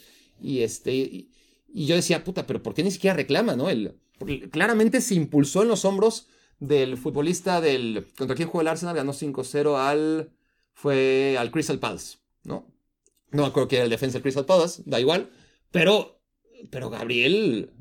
[0.41, 1.29] Y, este, y,
[1.73, 3.55] yo decía, puta, pero ¿por qué ni siquiera reclama?
[3.55, 3.69] ¿no?
[3.69, 3.95] El,
[4.51, 6.27] claramente se impulsó en los hombros
[6.60, 10.29] del futbolista del contra quien jugó el Arsenal, ganó 5-0 al
[10.73, 12.70] fue al Crystal Palace, ¿no?
[13.31, 15.29] No me acuerdo que era el defensa del Crystal Palace, da igual.
[15.71, 16.21] Pero,
[16.69, 17.71] pero Gabriel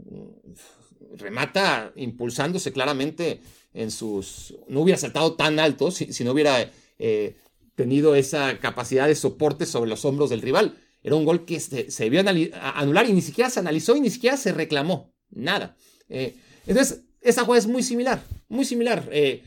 [1.16, 3.40] remata impulsándose claramente
[3.74, 4.54] en sus...
[4.68, 7.36] No hubiera saltado tan alto si, no hubiera eh,
[7.74, 10.76] tenido esa capacidad de soporte sobre los hombros del rival.
[11.02, 12.22] Era un gol que se, se debió
[12.60, 15.12] anular y ni siquiera se analizó y ni siquiera se reclamó.
[15.30, 15.76] Nada.
[16.08, 16.36] Eh,
[16.66, 19.08] entonces, esa jugada es muy similar, muy similar.
[19.10, 19.42] Eh,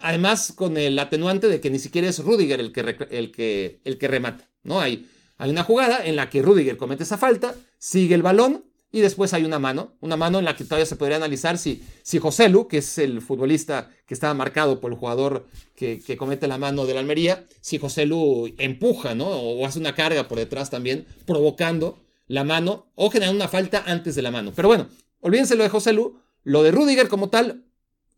[0.00, 3.98] además, con el atenuante de que ni siquiera es Rudiger el que, el que, el
[3.98, 4.50] que remata.
[4.62, 4.80] ¿no?
[4.80, 5.06] Hay,
[5.38, 9.34] hay una jugada en la que Rudiger comete esa falta, sigue el balón, y después
[9.34, 12.48] hay una mano, una mano en la que todavía se podría analizar si, si José
[12.48, 16.86] Lu, que es el futbolista que estaba marcado por el jugador que, comete la mano
[16.86, 19.26] de la Almería, si José Lu empuja, ¿no?
[19.26, 24.14] O hace una carga por detrás también, provocando la mano o generando una falta antes
[24.14, 24.52] de la mano.
[24.54, 24.86] Pero bueno,
[25.18, 27.64] olvídense lo de José Lu, lo de Rudiger como tal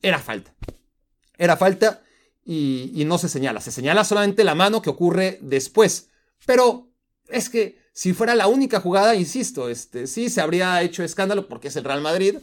[0.02, 0.54] era falta.
[1.38, 2.02] Era falta
[2.44, 6.10] y, y no se señala, se señala solamente la mano que ocurre después.
[6.44, 6.90] Pero
[7.28, 11.68] es que si fuera la única jugada, insisto, este, sí se habría hecho escándalo porque
[11.68, 12.36] es el Real Madrid,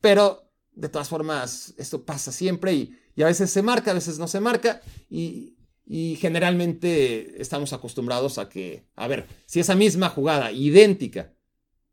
[0.00, 4.26] pero de todas formas esto pasa siempre y, a veces se marca, a veces no
[4.26, 5.56] se marca y,
[5.86, 11.32] y, generalmente estamos acostumbrados a que, a ver, si esa misma jugada idéntica,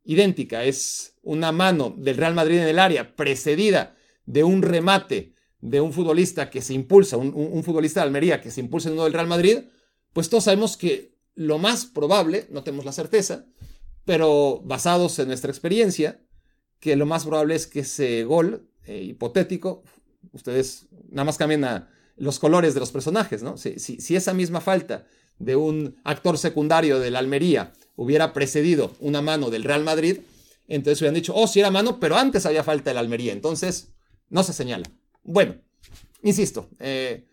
[0.03, 5.79] idéntica, es una mano del Real Madrid en el área precedida de un remate de
[5.79, 9.03] un futbolista que se impulsa, un, un futbolista de Almería que se impulsa en uno
[9.03, 9.59] del Real Madrid,
[10.11, 13.45] pues todos sabemos que lo más probable, no tenemos la certeza,
[14.05, 16.21] pero basados en nuestra experiencia,
[16.79, 19.83] que lo más probable es que ese gol eh, hipotético,
[20.33, 21.65] ustedes nada más cambien
[22.17, 23.57] los colores de los personajes, ¿no?
[23.57, 25.05] Si, si, esa misma falta
[25.39, 30.19] de un actor secundario de la Almería hubiera precedido una mano del Real Madrid,
[30.67, 33.93] entonces hubieran dicho, oh, sí era mano, pero antes había falta de Almería, entonces
[34.29, 34.89] no se señala.
[35.23, 35.55] Bueno,
[36.23, 37.27] insisto, eh,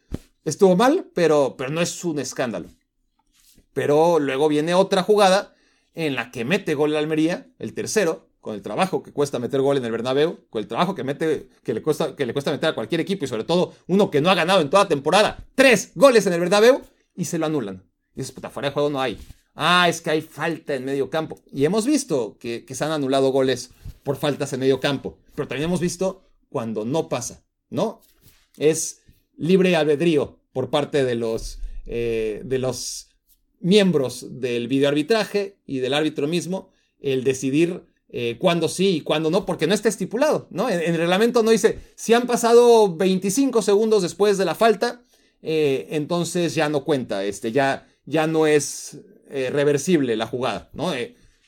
[0.45, 2.69] estuvo mal, pero, pero no es un escándalo.
[3.79, 5.55] Pero luego viene otra jugada
[5.95, 9.61] en la que mete gol la Almería, el tercero, con el trabajo que cuesta meter
[9.61, 12.51] gol en el Bernabéu, con el trabajo que, mete, que, le cuesta, que le cuesta
[12.51, 15.47] meter a cualquier equipo y sobre todo uno que no ha ganado en toda temporada,
[15.55, 16.83] tres goles en el Bernabéu
[17.15, 17.85] y se lo anulan.
[18.17, 19.17] Y dices, puta, de juego no hay.
[19.55, 21.39] Ah, es que hay falta en medio campo.
[21.53, 23.71] Y hemos visto que, se han anulado goles
[24.03, 28.01] por faltas en medio campo, pero también hemos visto cuando no pasa, ¿no?
[28.57, 29.03] Es
[29.37, 33.08] libre albedrío por parte de los, eh, de los
[33.61, 39.45] miembros del videoarbitraje y del árbitro mismo el decidir eh, cuándo sí y cuándo no,
[39.45, 40.71] porque no está estipulado, ¿no?
[40.71, 45.03] En, el reglamento no dice, si han pasado 25 segundos después de la falta,
[45.43, 50.93] eh, entonces ya no cuenta, este, ya, ya no es eh, reversible la jugada, ¿no?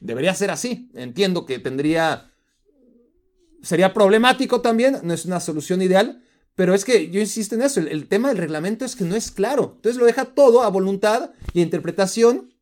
[0.00, 2.30] debería ser así, entiendo que tendría,
[3.62, 6.22] sería problemático también, no es una solución ideal,
[6.60, 9.30] pero es que yo insisto en eso, el, tema del reglamento es que no es
[9.30, 9.72] claro.
[9.76, 12.54] Entonces lo deja todo a voluntad y interpretación.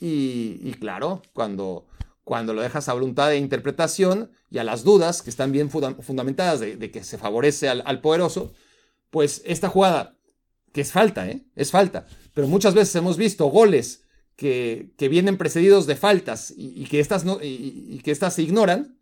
[0.00, 1.86] Y, claro, cuando,
[2.24, 6.60] cuando lo dejas a voluntad de interpretación y a las dudas que están bien fundamentadas
[6.60, 8.52] de, que se favorece al, poderoso,
[9.08, 10.18] pues esta jugada,
[10.72, 11.46] que es falta, ¿eh?
[11.56, 14.02] es falta, pero muchas veces hemos visto goles
[14.36, 18.98] que, vienen precedidos de faltas y, que, estas no, y, que estas se ignoran,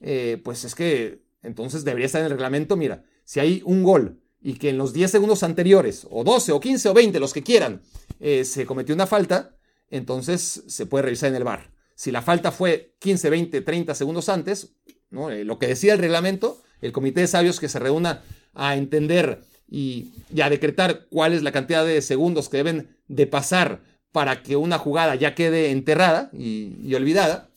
[0.00, 4.21] eh, pues es que entonces debería estar en el reglamento, mira, si hay un gol
[4.42, 7.42] y que en los 10 segundos anteriores, o 12, o 15, o 20, los que
[7.42, 7.82] quieran,
[8.20, 9.56] eh, se cometió una falta,
[9.88, 11.70] entonces se puede revisar en el bar.
[11.94, 14.74] Si la falta fue 15, 20, 30 segundos antes,
[15.10, 15.30] ¿no?
[15.30, 18.22] Eh, lo que decía el reglamento, el comité de sabios que se reúna
[18.54, 23.82] a entender y, a decretar cuál es la cantidad de segundos que deben de pasar
[24.10, 27.50] para que una jugada ya quede enterrada y, olvidada,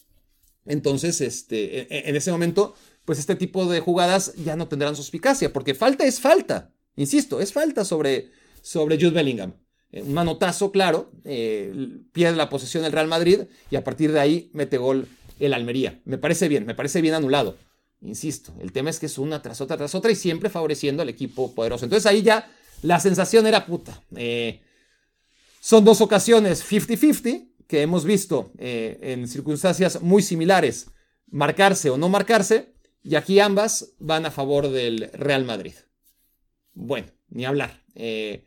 [0.65, 4.95] entonces este, e, e, en ese momento pues este tipo de jugadas ya no tendrán
[4.95, 6.71] suspicacia, porque falta es falta.
[6.95, 8.31] Insisto, es falta sobre,
[8.61, 9.53] sobre Jude Bellingham.
[9.91, 11.73] Eh, un manotazo, claro, eh,
[12.11, 15.07] pierde la posesión el Real Madrid y a partir de ahí mete gol
[15.39, 16.01] el Almería.
[16.05, 17.57] Me parece bien, me parece bien anulado.
[18.01, 21.09] Insisto, el tema es que es una tras otra, tras otra y siempre favoreciendo al
[21.09, 21.85] equipo poderoso.
[21.85, 24.03] Entonces ahí ya la sensación era puta.
[24.15, 24.61] Eh,
[25.59, 30.91] son dos ocasiones 50-50 que hemos visto en circunstancias muy similares,
[31.31, 35.73] marcarse o no marcarse, y aquí ambas van a favor del Real Madrid.
[36.75, 37.81] Bueno, ni hablar.
[37.95, 38.45] Eh,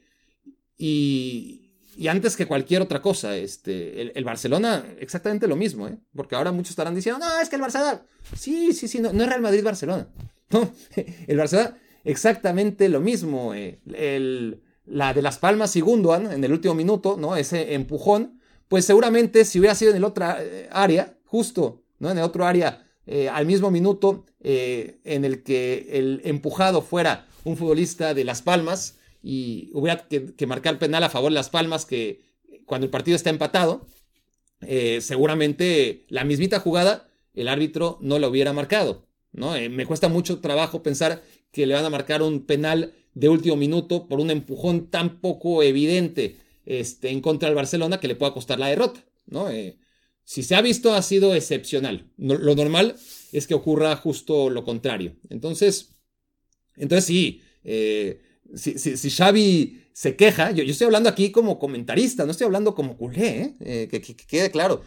[0.76, 1.64] y,
[2.08, 5.98] antes que cualquier otra cosa, este, el, Barcelona exactamente lo mismo, ¿eh?
[6.14, 8.02] porque ahora muchos estarán diciendo, no, es que el Barcelona,
[8.36, 10.08] sí, sí, sí, no, es Real Madrid-Barcelona.
[10.50, 10.72] No,
[11.26, 13.52] el Barcelona exactamente lo mismo.
[13.52, 17.36] Eh, el, la de Las Palmas y en el último minuto, ¿no?
[17.36, 22.10] ese empujón, pues seguramente si hubiera sido en el otro eh, área, justo, ¿no?
[22.10, 22.82] en el otro área,
[23.32, 28.98] al mismo minuto, eh, en el que el empujado fuera un futbolista de Las Palmas
[29.22, 32.22] y hubiera que, marcar penal a favor de Las Palmas que
[32.64, 33.86] cuando el partido está empatado,
[34.62, 39.06] eh, seguramente la mismita jugada el árbitro no lo hubiera marcado.
[39.32, 39.54] ¿no?
[39.54, 41.22] Eh, me cuesta mucho trabajo pensar
[41.52, 45.62] que le van a marcar un penal de último minuto por un empujón tan poco
[45.62, 49.50] evidente este, en contra del Barcelona que le pueda costar la derrota, ¿no?
[49.50, 49.78] Eh,
[50.24, 52.10] si se ha visto ha sido excepcional.
[52.18, 52.96] lo normal
[53.32, 55.16] es que ocurra justo lo contrario.
[55.30, 55.97] Entonces,
[56.78, 58.20] entonces sí, eh,
[58.54, 62.74] si, si, Xavi se queja, yo, yo, estoy hablando aquí como comentarista, no estoy hablando
[62.74, 64.82] como culé, que, que, quede claro,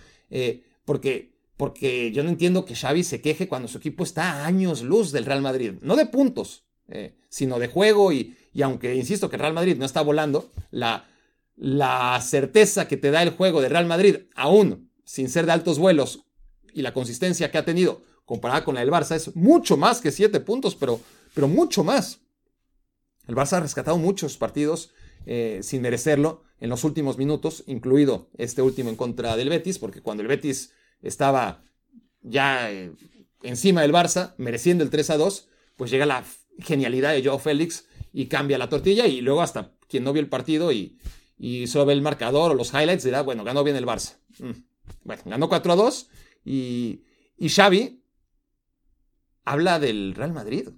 [0.85, 4.81] porque porque yo no entiendo que Xavi se queje cuando su equipo está a años
[4.81, 9.29] luz del Real Madrid, no de puntos, eh, sino de juego y, y, aunque insisto
[9.29, 11.07] que el Real Madrid no está volando, la,
[11.55, 15.77] la certeza que te da el juego de Real Madrid, aún sin ser de altos
[15.77, 16.25] vuelos
[16.73, 20.09] y la consistencia que ha tenido comparada con la del Barça, es mucho más que
[20.09, 20.99] siete puntos, pero,
[21.33, 22.21] pero mucho más.
[23.27, 24.93] El Barça ha rescatado muchos partidos
[25.25, 30.01] eh, sin merecerlo en los últimos minutos, incluido este último en contra del Betis, porque
[30.01, 31.63] cuando el Betis estaba
[32.21, 32.91] ya eh,
[33.43, 36.23] encima del Barça, mereciendo el 3 a 2, pues llega la
[36.59, 40.29] genialidad de Joe Félix y cambia la tortilla y luego hasta quien no vio el
[40.29, 40.99] partido y,
[41.37, 44.17] y solo ve el marcador o los highlights dirá, bueno, ganó bien el Barça.
[44.39, 44.51] Mm.
[45.03, 46.09] Bueno, ganó 4 a 2
[46.45, 47.03] y,
[47.37, 48.03] y Xavi
[49.45, 50.69] habla del Real Madrid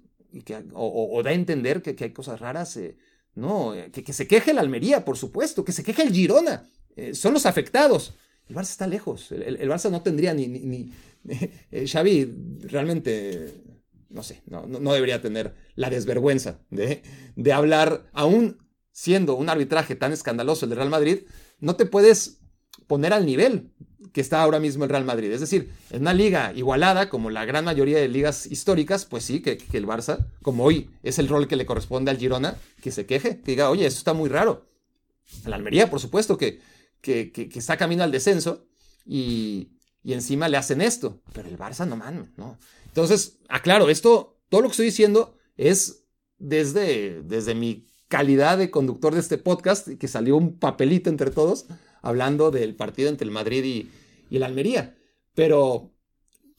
[0.72, 2.76] o, da a entender que, hay cosas raras.
[2.76, 2.96] Eh,
[3.34, 6.68] no, eh, que, se queje el Almería, por supuesto, que se queje el Girona.
[7.12, 8.14] son los afectados.
[8.48, 9.32] El Barça está lejos.
[9.32, 10.92] El, Barça no tendría ni.
[11.70, 13.62] eh, Xavi realmente.
[14.10, 17.02] No sé, no, no, debería tener la desvergüenza de,
[17.34, 18.58] de hablar, aún
[18.92, 21.22] siendo un arbitraje tan escandaloso el de Real Madrid,
[21.58, 22.38] no te puedes
[22.86, 23.72] poner al nivel
[24.12, 25.32] que está ahora mismo el Real Madrid.
[25.32, 29.40] Es decir, en una liga igualada, como la gran mayoría de ligas históricas, pues sí,
[29.40, 33.06] que, el Barça, como hoy es el rol que le corresponde al Girona, que se
[33.06, 34.68] queje, que diga, oye, eso está muy raro.
[35.46, 36.60] La Almería, por supuesto, que,
[37.00, 38.66] que, está camino al descenso
[39.06, 39.70] y,
[40.04, 41.22] encima le hacen esto.
[41.32, 42.58] Pero el Barça no man, ¿no?
[42.86, 46.04] Entonces, aclaro, esto, todo lo que estoy diciendo es
[46.38, 51.66] desde, desde mi calidad de conductor de este podcast, que salió un papelito entre todos
[52.04, 53.90] hablando del partido entre el Madrid y,
[54.36, 54.96] el Almería.
[55.34, 55.90] Pero,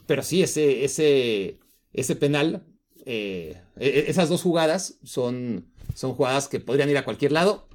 [0.05, 1.59] pero sí, ese, ese,
[1.93, 2.65] ese penal,
[3.05, 7.67] eh, e, esas dos jugadas son, son jugadas que podrían ir a cualquier lado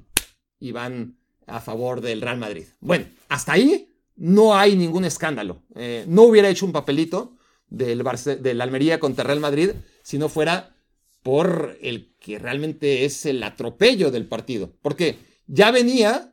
[0.59, 2.65] y van a favor del Real Madrid.
[2.79, 5.63] Bueno, hasta ahí no hay ningún escándalo.
[5.75, 7.37] Eh, no hubiera hecho un papelito
[7.69, 8.03] del,
[8.41, 9.71] del Almería contra Real Madrid
[10.03, 10.75] si no fuera
[11.23, 14.73] por el que realmente es el atropello del partido.
[14.81, 16.30] Porque ya venía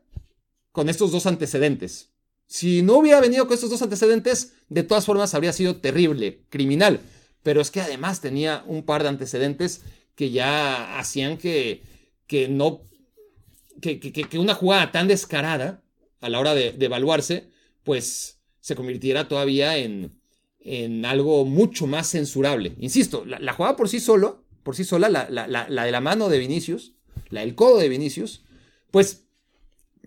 [0.79, 2.11] con estos dos antecedentes.
[2.47, 7.01] Si no hubiera venido con estos dos antecedentes, de todas formas habría sido terrible, criminal.
[7.43, 9.81] Pero es que además tenía un par de antecedentes
[10.15, 11.83] que ya hacían que,
[12.29, 12.83] que no
[13.83, 15.83] que, una jugada tan descarada
[16.21, 17.49] a la hora de, evaluarse,
[17.83, 20.13] pues se convirtiera todavía en,
[20.61, 22.77] en, algo mucho más censurable.
[22.79, 26.95] Insisto, la, jugada por sí solo, por sí sola, la, de la mano de Vinicius,
[27.31, 28.45] la del codo de Vinicius,
[28.93, 29.25] pues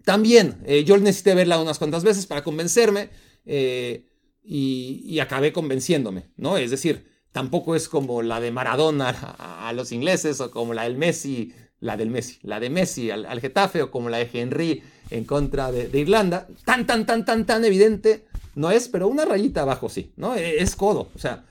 [0.03, 3.09] también eh, yo necesité verla unas cuantas veces para convencerme
[3.45, 4.05] eh,
[4.43, 6.57] y, acabé convenciéndome, ¿no?
[6.57, 9.09] Es decir, tampoco es como la de Maradona
[9.67, 13.41] a los ingleses o como la del Messi la del Messi, la de Messi al,
[13.41, 17.65] Getafe o como la de Henry en contra de, Irlanda, tan, tan, tan, tan, tan
[17.65, 20.35] evidente no es, pero una rayita abajo sí, ¿no?
[20.35, 21.43] E, es codo, o sea,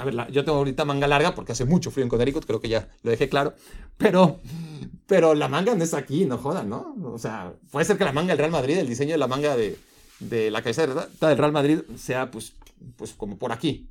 [0.00, 2.68] a ver, yo tengo ahorita manga larga porque hace mucho frío en Connecticut, creo que
[2.68, 3.54] ya lo dejé claro,
[3.96, 4.40] pero,
[5.06, 6.96] pero la manga no es aquí, no jodan, ¿no?
[7.04, 9.56] O sea, puede ser que la manga del Real Madrid, el diseño de la manga
[9.56, 9.78] de,
[10.20, 12.54] de la cabeza del Real Madrid sea pues,
[12.96, 13.90] pues como por aquí,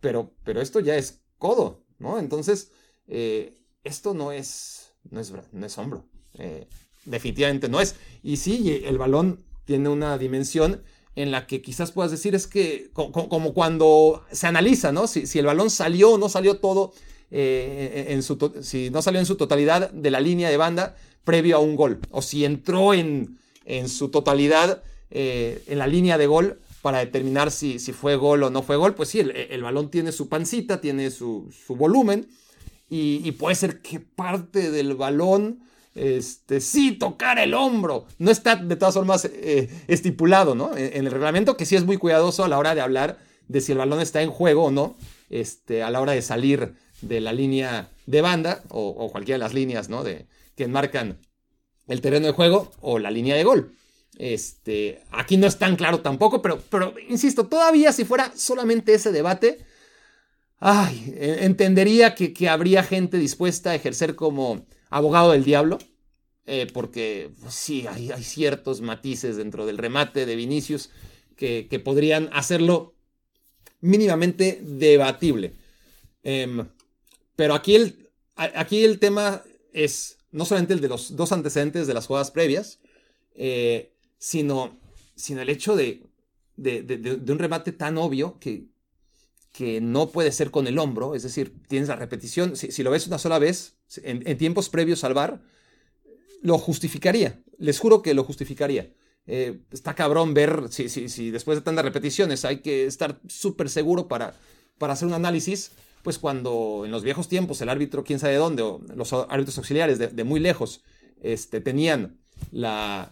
[0.00, 2.18] pero, pero esto ya es codo, ¿no?
[2.18, 2.70] Entonces,
[3.06, 6.04] eh, esto no es no es, no es hombro.
[6.34, 6.66] Eh,
[7.04, 7.96] definitivamente no es.
[8.22, 10.82] Y sí, el balón tiene una dimensión
[11.18, 15.08] en la que quizás puedas decir es que, como, cuando se analiza, ¿no?
[15.08, 16.92] Si, el balón salió o no salió todo,
[17.32, 21.56] eh, en su si no salió en su totalidad de la línea de banda previo
[21.56, 26.28] a un gol, o si entró en, en su totalidad eh, en la línea de
[26.28, 29.90] gol para determinar si, si, fue gol o no fue gol, pues sí, el, balón
[29.90, 32.28] tiene su pancita, tiene su, su volumen,
[32.88, 35.60] y, puede ser que parte del balón
[35.98, 38.06] este, sí tocar el hombro.
[38.18, 40.76] No está de todas formas eh, estipulado ¿no?
[40.76, 43.18] en, el reglamento, que sí es muy cuidadoso a la hora de hablar
[43.48, 44.96] de si el balón está en juego o no,
[45.30, 49.54] este, a la hora de salir de la línea de banda o, cualquiera de las
[49.54, 50.04] líneas ¿no?
[50.04, 50.26] de,
[50.56, 51.18] que enmarcan
[51.86, 53.74] el terreno de juego o la línea de gol.
[54.18, 59.12] Este, aquí no es tan claro tampoco, pero, pero insisto, todavía si fuera solamente ese
[59.12, 59.58] debate,
[60.58, 65.78] ay, entendería que, habría gente dispuesta a ejercer como abogado del diablo,
[66.46, 70.90] eh, porque pues, sí, hay, ciertos matices dentro del remate de Vinicius
[71.36, 72.94] que, podrían hacerlo
[73.80, 75.54] mínimamente debatible.
[76.22, 76.66] Em,
[77.36, 81.94] pero aquí el, aquí el tema es no solamente el de los dos antecedentes de
[81.94, 82.80] las jugadas previas,
[83.34, 84.78] eh, sino,
[85.14, 86.02] sino el hecho de,
[86.56, 88.66] de, un remate tan obvio que,
[89.58, 93.08] que no puede ser con el hombro, es decir, tienes la repetición, si, lo ves
[93.08, 95.42] una sola vez, en, tiempos previos al VAR,
[96.42, 98.92] lo justificaría, les juro que lo justificaría.
[99.26, 104.06] Eh, está cabrón ver si, si, después de tantas repeticiones hay que estar súper seguro
[104.06, 104.32] para,
[104.78, 105.72] para hacer un análisis,
[106.04, 109.98] pues cuando en los viejos tiempos el árbitro, quién sabe dónde, o los árbitros auxiliares
[109.98, 110.84] de, muy lejos,
[111.20, 112.20] este, tenían
[112.52, 113.10] la,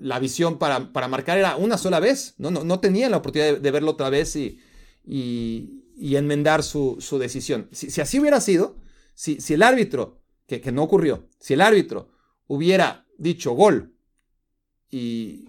[0.00, 3.58] la visión para, para, marcar era una sola vez, no, no, no tenían la oportunidad
[3.58, 4.58] de, verlo otra vez y,
[5.06, 5.82] y,
[6.16, 7.68] enmendar su, decisión.
[7.72, 8.76] Si, así hubiera sido,
[9.14, 12.08] si, el árbitro, que, no ocurrió, si el árbitro
[12.46, 13.94] hubiera dicho gol
[14.90, 15.44] y,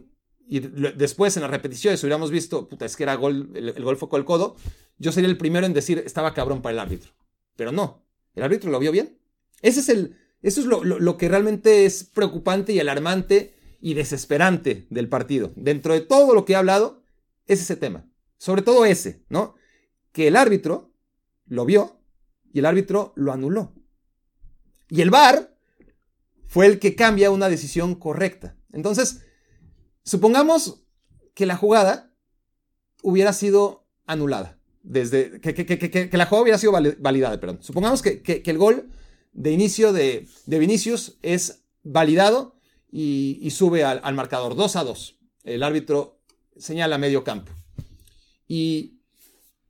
[0.48, 4.20] después en las repeticiones hubiéramos visto, puta, es que era gol, el, gol fue con
[4.20, 4.56] el codo,
[4.98, 7.12] yo sería el primero en decir, estaba cabrón para el árbitro.
[7.56, 8.06] Pero no,
[8.36, 9.18] el árbitro lo vio bien.
[9.62, 15.10] Ese es el, eso es lo, que realmente es preocupante y alarmante y desesperante del
[15.10, 15.52] partido.
[15.56, 17.04] Dentro de todo lo que he hablado,
[17.48, 18.07] es ese tema.
[18.38, 19.56] Sobre todo ese, ¿no?
[20.12, 20.94] Que el árbitro
[21.46, 22.02] lo vio
[22.54, 23.74] y el árbitro lo anuló.
[24.90, 25.56] Y el VAR
[26.48, 28.58] fue el que cambia una decisión correcta.
[28.72, 29.22] Entonces,
[30.04, 30.84] supongamos
[31.34, 32.14] que la jugada
[33.04, 34.60] hubiera sido anulada.
[34.82, 37.60] Desde, que, la jugada hubiera sido validada, perdón.
[37.62, 38.90] Supongamos que, el gol
[39.34, 42.56] de inicio de, Vinicius es validado
[42.90, 45.20] y, sube al, marcador 2 a 2.
[45.44, 46.22] El árbitro
[46.56, 47.52] señala medio campo.
[48.48, 49.00] Y,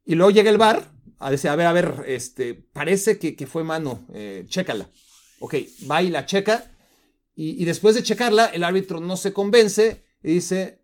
[0.06, 4.06] luego llega el VAR a decir, a ver, a ver, este, parece que, fue mano,
[4.14, 4.90] eh, chécala.
[5.40, 5.56] Ok,
[5.90, 6.72] va y la checa
[7.40, 10.82] y, después de checarla, el árbitro no se convence y dice,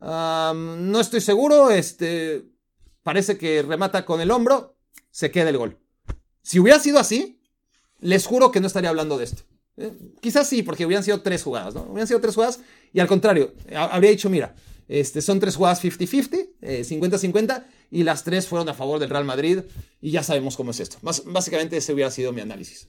[0.00, 2.44] no estoy seguro, este,
[3.02, 4.76] parece que remata con el hombro,
[5.10, 5.78] se queda el gol.
[6.42, 7.40] Si hubiera sido así,
[7.98, 9.42] les juro que no estaría hablando de esto.
[9.78, 9.92] ¿eh?
[10.20, 11.82] Quizás sí, porque hubieran sido tres jugadas, ¿no?
[11.82, 12.60] Hubieran sido tres jugadas
[12.92, 14.54] y al contrario, habría dicho, mira,
[14.86, 19.24] este, son tres jugadas 50-50, 50-50, eh, y las tres fueron a favor del Real
[19.24, 19.60] Madrid
[20.00, 20.98] y ya sabemos cómo es esto.
[21.02, 22.88] básicamente ese hubiera sido mi análisis.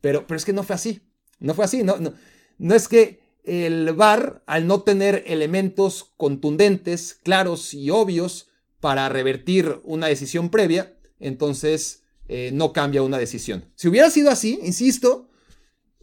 [0.00, 1.00] Pero, pero es que no fue así.
[1.38, 1.82] No fue así.
[1.82, 8.48] No, es que el VAR, al no tener elementos contundentes, claros y obvios
[8.80, 13.64] para revertir una decisión previa, entonces eh, no cambia una decisión.
[13.74, 15.28] Si hubiera sido así, insisto,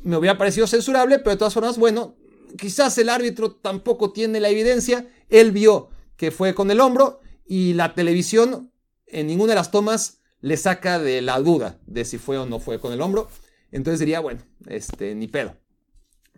[0.03, 2.15] me hubiera parecido censurable, pero de todas formas, bueno,
[2.57, 5.89] quizás el árbitro tampoco tiene la evidencia, él vio
[6.21, 8.71] que fue con el hombro y la televisión
[9.07, 12.59] en ninguna de las tomas le saca de la duda de si fue o no
[12.59, 13.27] fue con el hombro.
[13.71, 15.57] Entonces diría, bueno, este, ni pedo.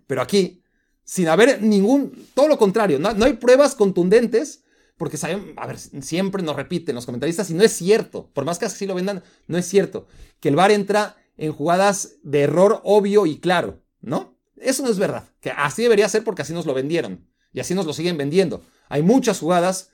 [0.07, 0.63] Pero aquí,
[1.03, 4.63] sin haber ningún, todo lo contrario, no, hay pruebas contundentes,
[4.95, 8.59] porque saben, a ver, siempre nos repiten los comentaristas y no es cierto, por más
[8.59, 10.07] que así lo vendan, no es cierto,
[10.39, 14.39] que el VAR entra en jugadas de error obvio y claro, ¿no?
[14.55, 17.75] Eso no es verdad, que así debería ser porque así nos lo vendieron y así
[17.75, 18.63] nos lo siguen vendiendo.
[18.89, 19.91] Hay muchas jugadas,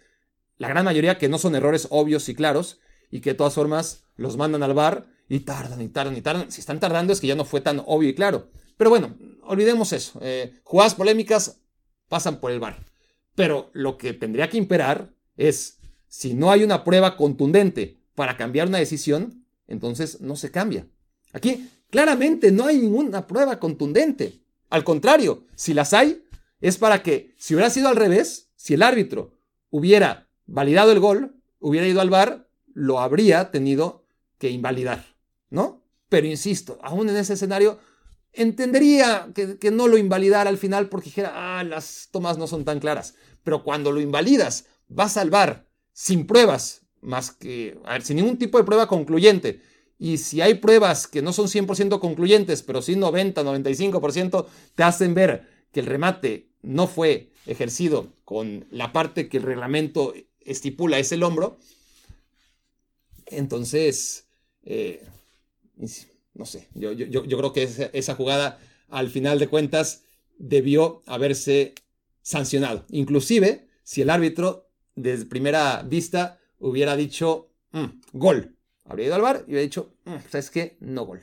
[0.57, 2.79] la gran mayoría que no son errores obvios y claros
[3.11, 6.51] y que de todas formas los mandan al VAR y tardan y tardan y tardan.
[6.51, 8.49] Si están tardando es que ya no fue tan obvio y claro.
[8.77, 10.19] Pero bueno, olvidemos eso.
[10.21, 11.61] Eh, jugadas polémicas
[12.07, 12.85] pasan por el bar.
[13.35, 18.67] Pero lo que tendría que imperar es, si no hay una prueba contundente para cambiar
[18.67, 20.87] una decisión, entonces no se cambia.
[21.31, 24.41] Aquí claramente no hay ninguna prueba contundente.
[24.69, 26.25] Al contrario, si las hay,
[26.59, 29.37] es para que, si hubiera sido al revés, si el árbitro
[29.69, 34.03] hubiera validado el gol, hubiera ido al bar, lo habría tenido
[34.37, 35.15] que invalidar,
[35.49, 35.85] ¿no?
[36.09, 37.79] Pero insisto, aún en ese escenario
[38.33, 42.81] entendería que, no lo invalidara al final porque dijera, ah, las tomas no son tan
[42.81, 43.15] claras.
[43.43, 48.37] Pero cuando lo invalidas, va a salvar sin pruebas, más que, a ver, sin ningún
[48.37, 49.61] tipo de prueba concluyente.
[49.97, 55.13] Y si hay pruebas que no son 100% concluyentes, pero sí 90, 95%, te hacen
[55.13, 61.11] ver que el remate no fue ejercido con la parte que el reglamento estipula, es
[61.11, 61.57] el hombro,
[63.29, 64.27] entonces,
[64.63, 65.03] eh,
[66.33, 70.03] no sé, yo, creo que esa, jugada al final de cuentas
[70.37, 71.75] debió haberse
[72.21, 72.85] sancionado.
[72.89, 78.55] Inclusive si el árbitro desde primera vista hubiera dicho mm, gol.
[78.85, 80.77] Habría ido al bar y hubiera dicho, mm, ¿sabes qué?
[80.79, 81.21] No gol.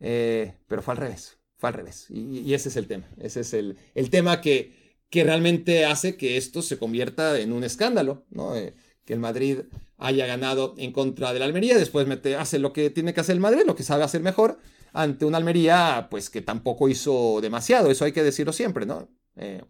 [0.00, 2.06] Eh, pero fue al revés, fue al revés.
[2.08, 3.06] Y, ese es el tema.
[3.20, 7.64] Ese es el, el tema que, que, realmente hace que esto se convierta en un
[7.64, 8.56] escándalo, ¿no?
[8.56, 9.60] Eh, que el Madrid
[9.98, 13.34] haya ganado en contra de la Almería, después mete, hace lo que tiene que hacer
[13.34, 14.58] el Madrid, lo que sabe hacer mejor,
[14.92, 19.08] ante una Almería pues que tampoco hizo demasiado, eso hay que decirlo siempre, ¿no?
[19.36, 19.62] Eh,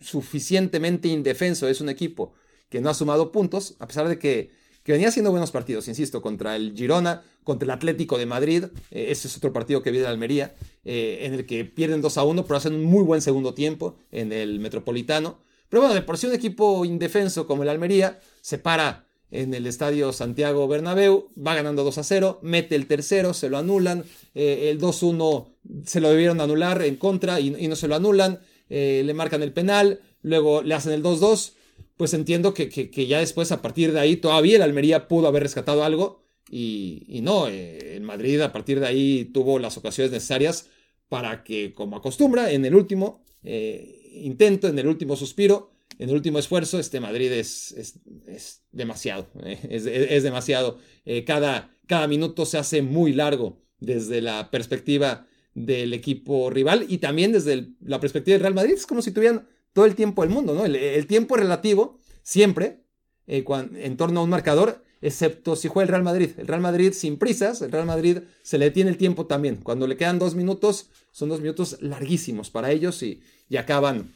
[0.00, 2.32] suficientemente indefenso es un equipo
[2.68, 4.50] que no ha sumado puntos, a pesar de que,
[4.88, 9.08] que venía haciendo buenos partidos, insisto, contra el Girona, contra el Atlético de Madrid, eh,
[9.10, 12.24] ese es otro partido que viene de Almería, eh, en el que pierden 2 a
[12.24, 15.40] 1, pero hacen un muy buen segundo tiempo en el Metropolitano.
[15.68, 19.66] Pero bueno, de por sí un equipo indefenso como el Almería se para en el
[19.66, 24.70] estadio Santiago Bernabéu, va ganando 2 a 0, mete el tercero, se lo anulan, eh,
[24.70, 25.48] el 2-1
[25.84, 30.00] se lo debieron anular en contra y, no se lo anulan, le marcan el penal,
[30.22, 31.57] luego le hacen el 2-2
[31.98, 35.82] pues entiendo que, ya después, a partir de ahí, todavía el Almería pudo haber rescatado
[35.82, 36.22] algo.
[36.48, 40.68] Y, no, eh, el Madrid a partir de ahí tuvo las ocasiones necesarias
[41.08, 46.14] para que, como acostumbra, en el último eh, intento, en el último suspiro, en el
[46.14, 50.78] último esfuerzo, este Madrid es, es, demasiado, eh, es, demasiado.
[51.26, 57.32] cada, cada minuto se hace muy largo desde la perspectiva del equipo rival y también
[57.32, 58.74] desde la perspectiva del Real Madrid.
[58.74, 60.64] Es como si tuvieran todo el tiempo del mundo, ¿no?
[60.64, 62.84] El, tiempo relativo, siempre,
[63.26, 63.44] eh,
[63.76, 66.30] en torno a un marcador, excepto si juega el Real Madrid.
[66.38, 69.56] El Real Madrid sin prisas, el Real Madrid se le detiene el tiempo también.
[69.56, 73.20] Cuando le quedan dos minutos, son dos minutos larguísimos para ellos y,
[73.56, 74.14] acaban,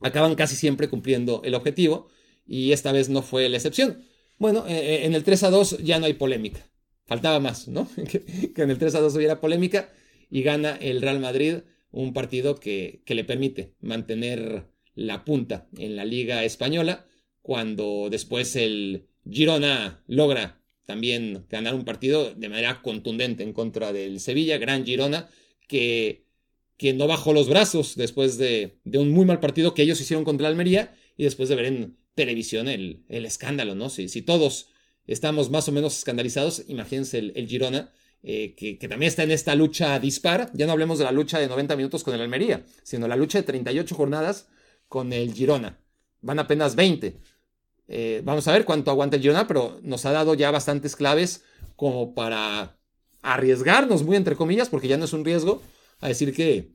[0.00, 2.08] acaban casi siempre cumpliendo el objetivo.
[2.46, 4.04] Y esta vez no fue la excepción.
[4.38, 6.66] Bueno, eh, eh, en el 3 a 2 ya no hay polémica.
[7.06, 7.88] Faltaba más, ¿no?
[8.08, 9.90] que, en el 3 a 2 hubiera polémica
[10.30, 11.58] y gana el Real Madrid
[11.92, 14.69] un partido que le permite mantener
[15.00, 17.06] la punta en la Liga Española,
[17.40, 24.20] cuando después el Girona logra también ganar un partido de manera contundente en contra del
[24.20, 25.30] Sevilla, gran Girona,
[25.66, 26.26] que,
[26.76, 30.44] que no bajó los brazos después de, un muy mal partido que ellos hicieron contra
[30.44, 33.88] la Almería y después de ver en televisión el, escándalo, ¿no?
[33.88, 34.68] Si, si, todos
[35.06, 37.90] estamos más o menos escandalizados, imagínense el, Girona,
[38.22, 41.38] eh, que, que, también está en esta lucha dispar, ya no hablemos de la lucha
[41.38, 44.48] de 90 minutos con el Almería, sino la lucha de 38 jornadas
[44.90, 45.78] con el Girona.
[46.20, 47.16] Van apenas 20.
[47.88, 51.44] Eh, vamos a ver cuánto aguanta el Girona, pero nos ha dado ya bastantes claves
[51.76, 52.76] como para
[53.22, 55.62] arriesgarnos, muy entre comillas, porque ya no es un riesgo,
[56.00, 56.72] a decir que,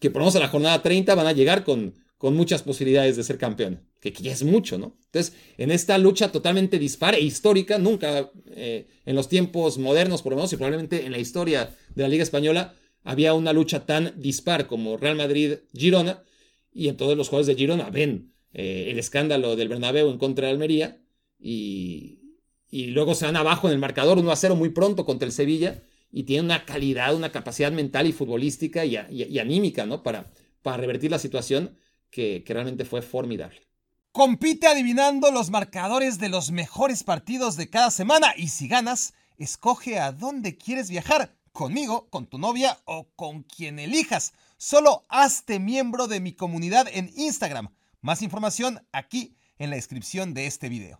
[0.00, 3.16] que por lo menos a la jornada 30 van a llegar con, con muchas posibilidades
[3.16, 4.96] de ser campeón, que, ya es mucho, ¿no?
[5.06, 10.32] Entonces, en esta lucha totalmente dispar e histórica, nunca eh, en los tiempos modernos, por
[10.32, 12.74] lo menos, y probablemente en la historia de la Liga Española,
[13.04, 16.24] había una lucha tan dispar como Real Madrid-Girona,
[16.78, 20.46] y en todos los juegos de Girona ven eh, el escándalo del Bernabéu en contra
[20.46, 21.02] de Almería
[21.40, 22.14] y,
[22.70, 25.82] luego se van abajo en el marcador 1 a 0 muy pronto contra el Sevilla
[26.12, 28.96] y tienen una calidad, una capacidad mental y futbolística y,
[29.38, 30.04] anímica ¿no?
[30.04, 30.30] para,
[30.62, 31.76] para revertir la situación
[32.10, 33.60] que, que realmente fue formidable.
[34.12, 39.98] Compite adivinando los marcadores de los mejores partidos de cada semana y si ganas, escoge
[39.98, 44.32] a dónde quieres viajar, conmigo, con tu novia o con quien elijas.
[44.60, 47.68] Solo hazte miembro de mi comunidad en Instagram.
[48.00, 50.98] Más información aquí en la descripción de este video.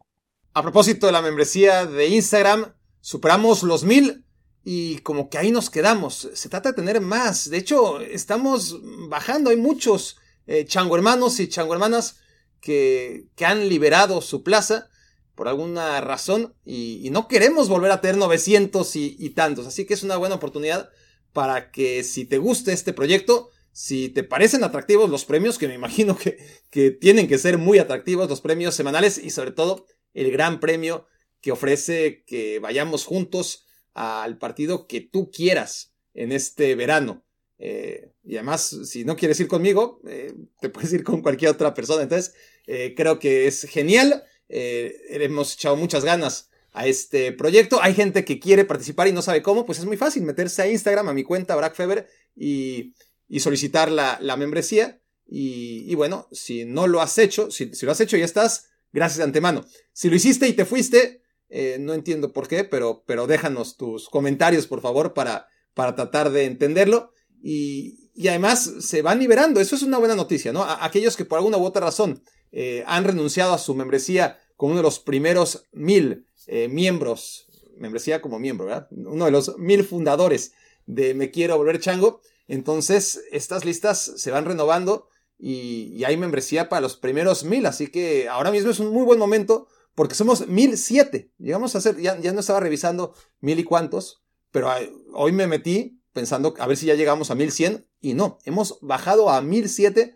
[0.54, 4.24] A propósito de la membresía de Instagram, superamos los mil
[4.62, 6.28] y como que ahí nos quedamos.
[6.34, 7.50] Se trata de tener más.
[7.50, 8.78] De hecho, estamos
[9.09, 9.50] bajando.
[9.50, 12.20] Hay muchos eh, chango hermanos y chango hermanas
[12.61, 14.88] que, que, han liberado su plaza
[15.34, 19.66] por alguna razón y, no queremos volver a tener 900 y, y tantos.
[19.66, 20.90] Así que es una buena oportunidad
[21.32, 25.74] para que si te gusta este proyecto, si te parecen atractivos los premios, que me
[25.74, 26.38] imagino que,
[26.70, 31.06] que tienen que ser muy atractivos los premios semanales y sobre todo el gran premio
[31.40, 37.24] que ofrece que vayamos juntos al partido que tú quieras en este verano.
[37.58, 41.74] Eh, y además, si no quieres ir conmigo, eh, te puedes ir con cualquier otra
[41.74, 42.02] persona.
[42.02, 42.34] Entonces,
[42.66, 44.24] eh, creo que es genial.
[44.48, 46.48] hemos echado muchas ganas
[46.78, 47.82] a este proyecto.
[47.82, 50.70] Hay gente que quiere participar y no sabe cómo, pues es muy fácil meterse a
[50.70, 52.06] Instagram, a mi cuenta Brackfeber
[52.36, 52.94] y,
[53.26, 55.00] y solicitar la, membresía.
[55.26, 59.24] Y, bueno, si no lo has hecho, si, lo has hecho ya estás, gracias de
[59.24, 59.64] antemano.
[59.92, 64.08] Si lo hiciste y te fuiste, eh, no entiendo por qué, pero, pero déjanos tus
[64.08, 67.12] comentarios, por favor, para, para tratar de entenderlo.
[67.42, 70.64] Y, además se van liberando, eso es una buena noticia, ¿no?
[70.64, 74.80] aquellos que por alguna u otra razón eh, han renunciado a su membresía como uno
[74.80, 78.86] de los primeros mil eh, miembros, membresía como miembro.
[78.91, 80.53] Uno de los mil fundadores
[80.86, 82.20] de Me Quiero Volver Chango.
[82.47, 85.09] Entonces, estas listas se van renovando
[85.39, 87.66] y, hay membresía para los primeros mil.
[87.66, 91.30] Así que ahora mismo es un muy buen momento porque somos mil siete.
[91.39, 94.70] Llegamos a hacer, ya, ya no estaba revisando mil y cuantos, pero
[95.12, 98.78] hoy me metí pensando a ver si ya llegamos a mil cien y no, hemos
[98.80, 100.14] bajado a mil siete.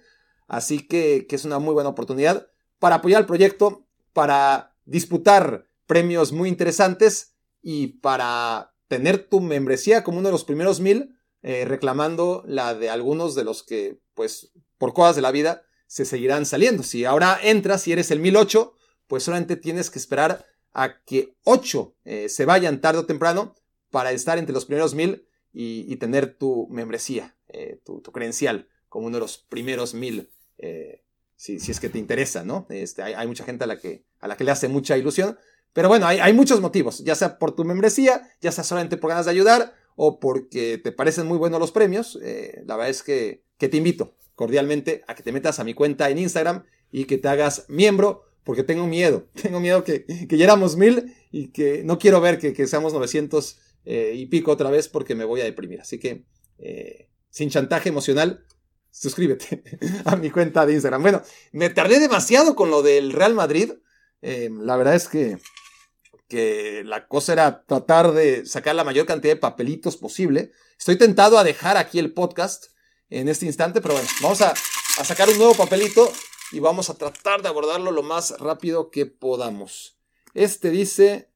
[0.48, 2.48] Así que, que es una muy buena oportunidad
[2.78, 10.18] para apoyar el proyecto, para disputar premios muy interesantes y para tener tu membresía como
[10.18, 14.92] uno de los primeros mil, eh, reclamando la de algunos de los que, pues, por
[14.92, 16.82] cosas de la vida, se seguirán saliendo.
[16.82, 18.74] Si ahora entras y eres el 1008,
[19.06, 23.54] pues solamente tienes que esperar a que ocho eh, se vayan tarde o temprano
[23.90, 29.16] para estar entre los primeros mil y, tener tu membresía, eh, tu, credencial como uno
[29.16, 31.02] de los primeros mil, eh,
[31.36, 32.66] si, es que te interesa, ¿no?
[32.70, 35.38] Este, hay, mucha gente a la, que, a la que le hace mucha ilusión,
[35.72, 39.26] pero bueno, hay, muchos motivos, ya sea por tu membresía, ya sea solamente por ganas
[39.26, 42.18] de ayudar o porque te parecen muy buenos los premios.
[42.66, 46.18] la verdad es que, te invito cordialmente a que te metas a mi cuenta en
[46.18, 51.14] Instagram y que te hagas miembro porque tengo miedo, tengo miedo que, que ya mil
[51.30, 55.24] y que no quiero ver que, seamos 900 eh, y pico otra vez porque me
[55.24, 55.80] voy a deprimir.
[55.80, 56.24] Así que,
[56.58, 58.44] eh, sin chantaje emocional,
[58.90, 59.62] suscríbete
[60.04, 61.02] a mi cuenta de Instagram.
[61.02, 63.72] Bueno, me tardé demasiado con lo del Real Madrid.
[64.20, 65.38] Eh, la verdad es que,
[66.32, 70.50] que la cosa era tratar de sacar la mayor cantidad de papelitos posible.
[70.78, 72.68] Estoy tentado a dejar aquí el podcast
[73.10, 74.54] en este instante, pero bueno, vamos a,
[74.98, 76.10] a sacar un nuevo papelito
[76.50, 79.98] y vamos a tratar de abordarlo lo más rápido que podamos.
[80.32, 81.28] Este dice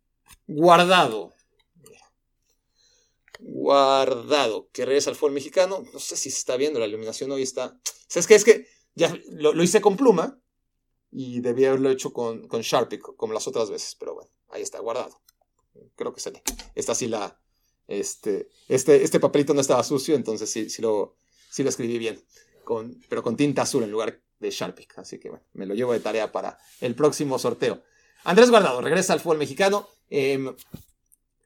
[0.46, 1.34] guardado.
[3.38, 5.84] Guardado, que regresa al fútbol mexicano.
[5.92, 7.78] No sé si se está viendo, la iluminación hoy está.
[8.08, 8.34] ¿Sabes qué?
[8.34, 10.40] Es que ya lo, hice con pluma
[11.10, 14.80] y debía haberlo hecho con, con Sharpie, como las otras veces, pero bueno, ahí está,
[14.80, 15.20] guardado.
[15.94, 16.42] Creo que sale.
[16.74, 17.40] Esta sí la.
[17.86, 21.16] Este, este, este papelito no estaba sucio, entonces sí, sí, lo,
[21.50, 22.22] sí lo escribí bien.
[22.64, 24.88] Con, pero con tinta azul en lugar de Sharpie.
[24.96, 27.82] Así que bueno, me lo llevo de tarea para el próximo sorteo.
[28.24, 29.88] Andrés Guardado regresa al fútbol mexicano.
[30.10, 30.54] Em,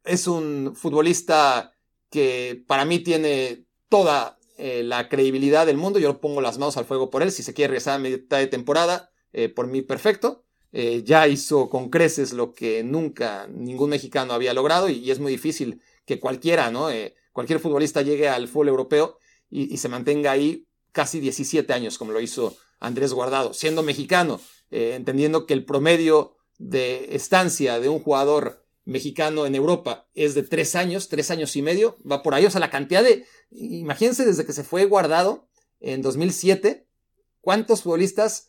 [0.05, 1.75] es un futbolista
[2.09, 5.99] que para mí tiene toda eh, la credibilidad del mundo.
[5.99, 7.33] Yo pongo las manos al fuego por él.
[7.33, 10.45] Si se quiere regresar a mitad de temporada, eh, por mí perfecto.
[10.73, 15.33] Eh, ya hizo con creces lo que nunca ningún mexicano había logrado y, es muy
[15.33, 16.89] difícil que cualquiera, ¿no?
[17.33, 19.19] cualquier futbolista llegue al fútbol europeo
[19.49, 24.41] y, y, se mantenga ahí casi 17 años como lo hizo Andrés Guardado, siendo mexicano,
[24.71, 30.43] eh, entendiendo que el promedio de estancia de un jugador mexicano en Europa es de
[30.43, 34.25] tres años, tres años y medio, va por ahí, o sea, la cantidad de, imagínense
[34.25, 35.49] desde que se fue guardado
[35.81, 36.87] en 2007,
[37.41, 38.49] cuántos futbolistas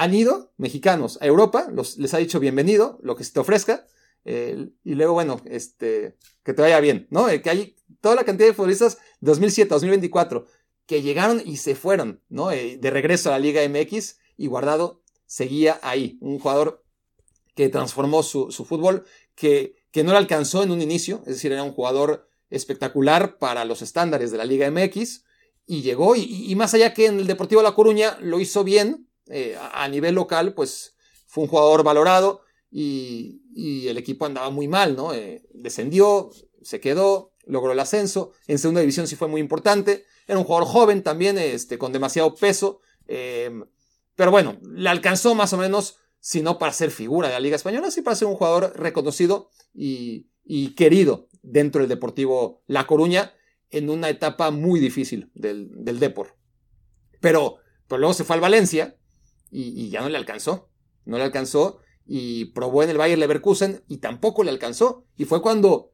[0.00, 3.86] han ido, mexicanos, a Europa, los, les ha dicho bienvenido, lo que se te ofrezca,
[4.24, 7.28] eh, y luego, bueno, este, que te vaya bien, ¿no?
[7.28, 10.46] Eh, que hay toda la cantidad de futbolistas 2007, 2024,
[10.86, 12.50] que llegaron y se fueron, ¿no?
[12.50, 16.82] Eh, de regreso a la Liga MX y Guardado seguía ahí, un jugador
[17.54, 21.62] que transformó su, fútbol, que, que, no le alcanzó en un inicio, es decir, era
[21.62, 25.24] un jugador espectacular para los estándares de la Liga MX
[25.70, 29.56] y llegó y, más allá que en el Deportivo La Coruña lo hizo bien, eh,
[29.60, 33.36] a, nivel local, pues fue un jugador valorado y,
[33.86, 35.12] el equipo andaba muy mal, ¿no?
[35.12, 36.30] Eh, descendió,
[36.62, 40.66] se quedó, logró el ascenso, en segunda división sí fue muy importante, era un jugador
[40.66, 42.80] joven también, este, con demasiado peso.
[43.06, 43.64] Em,
[44.14, 47.56] pero bueno, le alcanzó más o menos, si no para ser figura de la Liga
[47.56, 50.26] Española, sí para ser un jugador reconocido y,
[50.76, 53.34] querido dentro del Deportivo La Coruña
[53.70, 56.36] en una etapa muy difícil del, del Depor.
[57.20, 57.56] Pero,
[57.86, 58.96] pero luego se fue al Valencia
[59.50, 60.70] y, y, ya no le alcanzó.
[61.04, 65.06] No le alcanzó y probó en el Bayer Leverkusen y tampoco le alcanzó.
[65.16, 65.92] Y fue cuando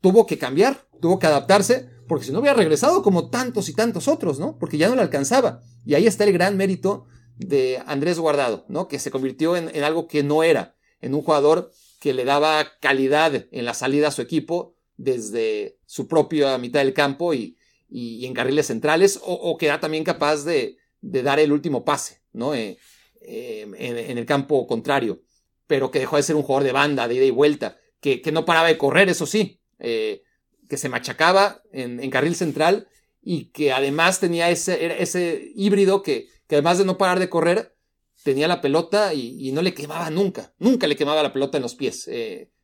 [0.00, 4.08] tuvo que cambiar, tuvo que adaptarse porque si no hubiera regresado como tantos y tantos
[4.08, 4.58] otros, ¿no?
[4.58, 5.62] Porque ya no le alcanzaba.
[5.84, 8.88] Y ahí está el gran mérito de Andrés Guardado, ¿no?
[8.88, 11.70] Que se convirtió en, algo que no era, en un jugador
[12.00, 16.94] que le daba calidad en la salida a su equipo desde su propia mitad del
[16.94, 17.56] campo y,
[17.88, 22.54] en carriles centrales, o, que era también capaz de, dar el último pase, ¿no?
[22.54, 22.78] Eh,
[23.20, 25.22] eh, en, el campo contrario,
[25.66, 28.32] pero que dejó de ser un jugador de banda, de ida y vuelta, que, que
[28.32, 30.22] no paraba de correr, eso sí, eh,
[30.68, 32.88] que se machacaba en, carril central
[33.22, 37.76] y que además tenía ese, ese híbrido que, que, además de no parar de correr,
[38.22, 41.74] tenía la pelota y, no le quemaba nunca, nunca le quemaba la pelota en los
[41.74, 42.08] pies,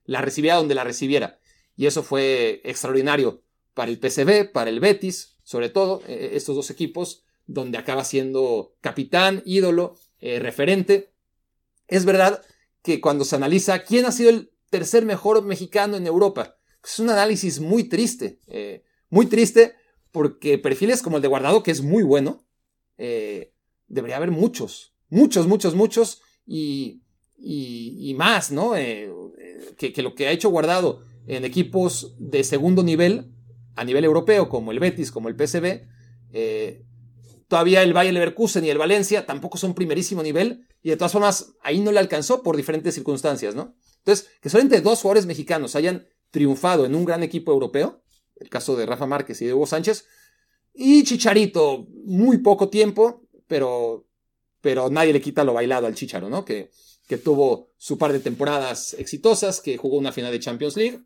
[0.05, 1.39] la recibía donde la recibiera.
[1.77, 3.43] Y eso fue extraordinario
[3.75, 9.43] para el PCB, para el Betis, sobre todo, estos dos equipos, donde acaba siendo capitán,
[9.45, 11.13] ídolo, eh, referente.
[11.89, 12.43] Es verdad
[12.83, 17.11] que cuando se analiza quién ha sido el tercer mejor mexicano en Europa, es un
[17.11, 19.75] análisis muy triste, eh, muy triste
[20.13, 22.47] porque perfiles como el de Guardado, que es muy bueno,
[22.99, 23.53] eh,
[23.89, 27.03] debería haber muchos, muchos, muchos, muchos y,
[27.37, 28.73] y, más, ¿no?
[29.77, 33.33] Que, que, lo que ha hecho Guardado en equipos de segundo nivel,
[33.75, 35.87] a nivel europeo, como el Betis, como el PSV,
[37.51, 41.55] todavía el Bayern Leverkusen y el Valencia tampoco son primerísimo nivel y de todas formas
[41.63, 43.75] ahí no le alcanzó por diferentes circunstancias, ¿no?
[43.99, 48.05] Entonces, que solamente dos jugadores mexicanos hayan triunfado en un gran equipo europeo,
[48.37, 50.07] el caso de Rafa Márquez y de Hugo Sánchez,
[50.73, 54.07] y Chicharito, muy poco tiempo, pero
[54.61, 56.45] pero nadie le quita lo bailado al Chicharo, ¿no?
[56.45, 56.71] Que,
[57.09, 61.01] que tuvo su par de temporadas exitosas, que jugó una final de Champions League,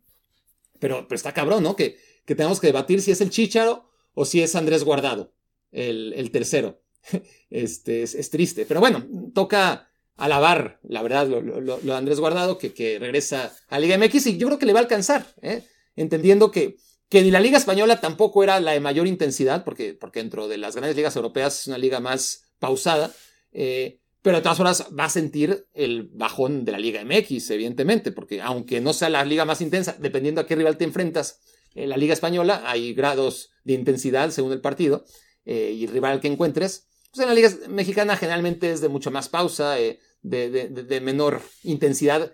[0.79, 1.75] pero, pero está cabrón, ¿no?
[1.75, 5.33] Que, que tenemos que debatir si es el Chicharo o si es Andrés Guardado,
[5.75, 6.81] el, tercero.
[7.51, 12.99] Este, es, triste, pero bueno, toca alabar, la verdad, lo, de Andrés Guardado, que, que,
[12.99, 15.63] regresa a Liga MX y yo creo que le va a alcanzar, ¿eh?
[15.95, 16.75] entendiendo que,
[17.07, 20.57] que ni la Liga Española tampoco era la de mayor intensidad, porque, porque dentro de
[20.57, 23.13] las grandes ligas europeas es una liga más pausada,
[23.53, 28.11] eh, pero de todas formas va a sentir el bajón de la Liga MX, evidentemente,
[28.11, 31.39] porque aunque no sea la liga más intensa, dependiendo a qué rival te enfrentas,
[31.75, 35.05] en la Liga Española hay grados de intensidad según el partido
[35.45, 36.87] eh, y rival que encuentres.
[37.11, 42.33] Pues en la Liga Mexicana generalmente es de mucha más pausa, eh, de, menor intensidad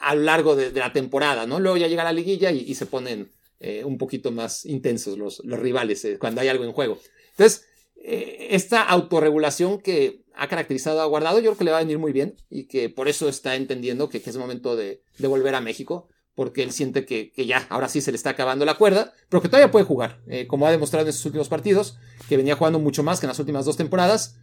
[0.00, 1.58] a lo largo de, la temporada, ¿no?
[1.58, 3.32] Luego ya llega la liguilla y, se ponen
[3.84, 6.98] un poquito más intensos los, los rivales cuando hay algo en juego.
[7.30, 7.64] Entonces,
[7.96, 12.12] esta autorregulación que ha caracterizado a Guardado, yo creo que le va a venir muy
[12.12, 16.62] bien y que por eso está entendiendo que, es momento de, volver a México, porque
[16.62, 19.70] él siente que, ya, ahora sí se le está acabando la cuerda, pero que todavía
[19.70, 23.20] puede jugar, eh, como ha demostrado en estos últimos partidos, que venía jugando mucho más
[23.20, 24.36] que en las últimas dos temporadas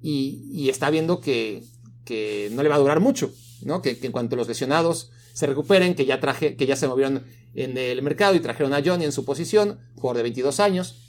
[0.00, 1.62] y, está viendo que,
[2.04, 3.32] que, no le va a durar mucho,
[3.62, 3.80] ¿no?
[3.82, 7.24] Que, en cuanto los lesionados se recuperen, que ya, traje, que ya se movieron
[7.54, 11.02] en el mercado y trajeron a Johnny en su posición, jugador de 22 años.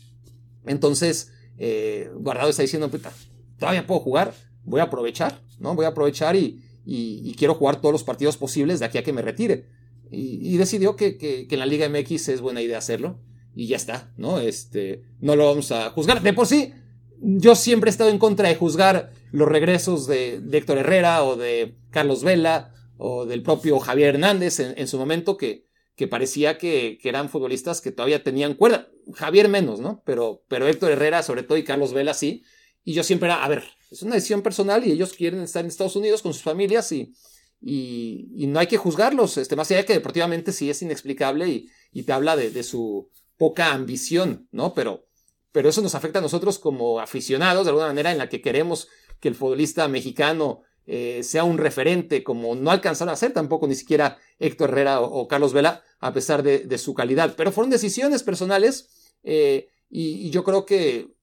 [0.65, 3.11] Entonces, eh, Guardado está diciendo, puta,
[3.57, 4.33] todavía puedo jugar,
[4.63, 5.75] voy a aprovechar, ¿no?
[5.75, 9.11] Voy a aprovechar y, y, quiero jugar todos los partidos posibles de aquí a que
[9.11, 9.65] me retire.
[10.11, 13.19] Y, decidió que, que, en la Liga MX es buena idea hacerlo.
[13.55, 14.39] Y ya está, ¿no?
[14.39, 16.21] Este, no lo vamos a juzgar.
[16.21, 16.73] De por sí,
[17.19, 21.75] yo siempre he estado en contra de juzgar los regresos de, Héctor Herrera o de
[21.89, 27.09] Carlos Vela o del propio Javier Hernández en, su momento que, que parecía que, que,
[27.09, 28.89] eran futbolistas que todavía tenían cuerda.
[29.13, 30.03] Javier menos, ¿no?
[30.05, 32.43] Pero, pero Héctor Herrera sobre todo y Carlos Vela sí.
[32.83, 35.69] Y yo siempre era, a ver, es una decisión personal y ellos quieren estar en
[35.69, 37.13] Estados Unidos con sus familias y,
[37.59, 42.03] y, no hay que juzgarlos, este, más allá que deportivamente sí es inexplicable y, y
[42.03, 44.73] te habla de, su poca ambición, ¿no?
[44.73, 45.07] Pero,
[45.51, 48.87] pero eso nos afecta a nosotros como aficionados de alguna manera en la que queremos
[49.19, 53.75] que el futbolista mexicano eh, sea un referente, como no alcanzaron a ser tampoco ni
[53.75, 57.35] siquiera Héctor Herrera o, Carlos Vela, a pesar de, su calidad.
[57.35, 61.17] Pero fueron decisiones personales eh, y, yo creo que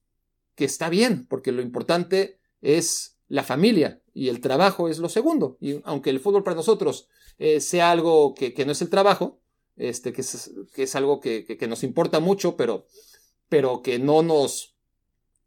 [0.55, 5.57] que está bien, porque lo importante es la familia y el trabajo es lo segundo.
[5.59, 7.07] Y aunque el fútbol para nosotros
[7.37, 9.41] eh, sea algo que, no es el trabajo,
[9.75, 12.85] este, que, es, que algo que, nos importa mucho, pero,
[13.49, 14.75] pero que, no nos,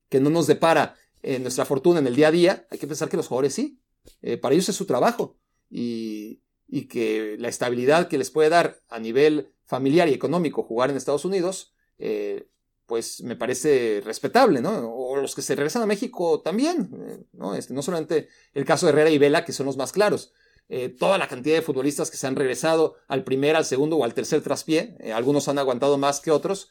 [0.08, 3.08] que no nos depara en nuestra fortuna en el día a día, hay que pensar
[3.08, 3.80] que los jugadores sí.
[4.22, 5.36] Eh, para ellos es su trabajo.
[5.70, 10.90] Y, y que la estabilidad que les puede dar a nivel familiar y económico jugar
[10.90, 12.48] en Estados Unidos, eh,
[12.88, 14.90] pues me parece respetable, ¿no?
[14.90, 17.54] O los que se regresan a México también, eh, ¿no?
[17.54, 20.32] Este, no solamente el caso de Herrera y Vela, que son los más claros.
[20.70, 24.04] Eh, toda la cantidad de futbolistas que se han regresado al primer, al segundo o
[24.04, 26.70] al tercer traspié, eh, algunos han aguantado más que otros,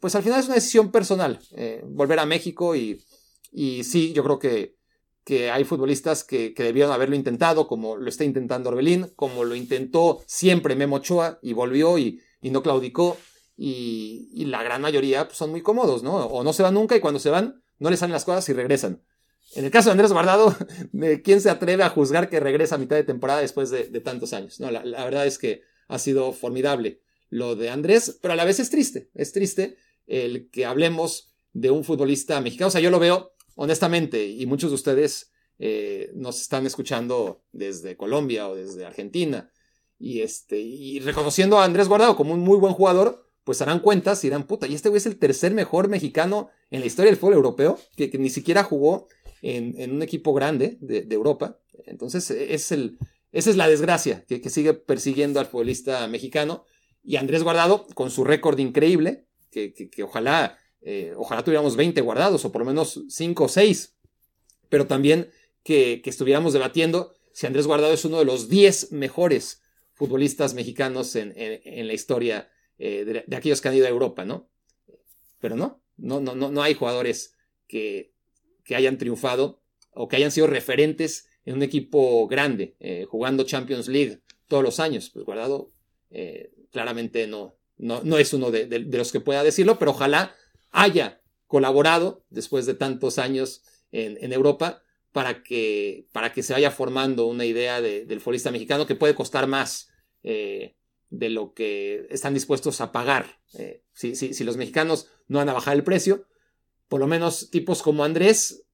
[0.00, 1.40] pues al final es una decisión personal,
[1.84, 3.02] volver a México y,
[3.50, 4.76] y, sí, yo creo que,
[5.24, 9.54] que hay futbolistas que, que, debieron haberlo intentado, como lo está intentando Orbelín, como lo
[9.54, 13.16] intentó siempre Memo Ochoa y volvió y, y no claudicó
[13.60, 16.14] y, la gran mayoría pues, son muy cómodos, ¿no?
[16.14, 18.52] O no se van nunca y cuando se van no les salen las cosas y
[18.52, 19.02] regresan.
[19.54, 20.54] En el caso de Andrés Guardado,
[21.24, 24.60] ¿quién se atreve a juzgar que regresa a mitad de temporada después de, tantos años?
[24.60, 27.00] No, la, verdad es que ha sido formidable
[27.30, 31.70] lo de Andrés, pero a la vez es triste, es triste el que hablemos de
[31.70, 32.68] un futbolista mexicano.
[32.68, 37.96] O sea, yo lo veo honestamente y muchos de ustedes eh, nos están escuchando desde
[37.96, 39.50] Colombia o desde Argentina
[39.98, 44.22] y, este, y reconociendo a Andrés Guardado como un muy buen jugador, pues harán cuentas
[44.22, 47.18] y dirán, puta, y este güey es el tercer mejor mexicano en la historia del
[47.18, 49.08] fútbol europeo, que, ni siquiera jugó
[49.40, 51.58] en, un equipo grande de, Europa.
[51.86, 52.98] Entonces, es el,
[53.32, 56.66] esa es la desgracia que, sigue persiguiendo al futbolista mexicano.
[57.02, 59.72] Y Andrés Guardado, con su récord increíble, que,
[60.02, 63.96] ojalá, eh, ojalá tuviéramos 20 guardados, o por lo menos 5 o 6,
[64.68, 65.30] pero también
[65.62, 69.62] que, estuviéramos debatiendo si Andrés Guardado es uno de los 10 mejores
[69.94, 74.48] futbolistas mexicanos en, en la historia eh, de, aquellos que han ido a Europa, ¿no?
[75.40, 78.12] Pero no, no, no, no, hay jugadores que,
[78.64, 79.62] que hayan triunfado
[79.92, 84.78] o que hayan sido referentes en un equipo grande, eh, jugando Champions League todos los
[84.80, 85.10] años.
[85.10, 85.72] Pues Guardado
[86.10, 90.34] eh, claramente no, no, no, es uno de, los que pueda decirlo, pero ojalá
[90.70, 96.70] haya colaborado después de tantos años en, en Europa para que, para que se vaya
[96.70, 99.90] formando una idea del futbolista mexicano que puede costar más
[101.10, 103.40] de lo que están dispuestos a pagar.
[103.54, 106.26] Eh, si, los mexicanos no van a bajar el precio,
[106.88, 108.64] por lo menos tipos como Andrés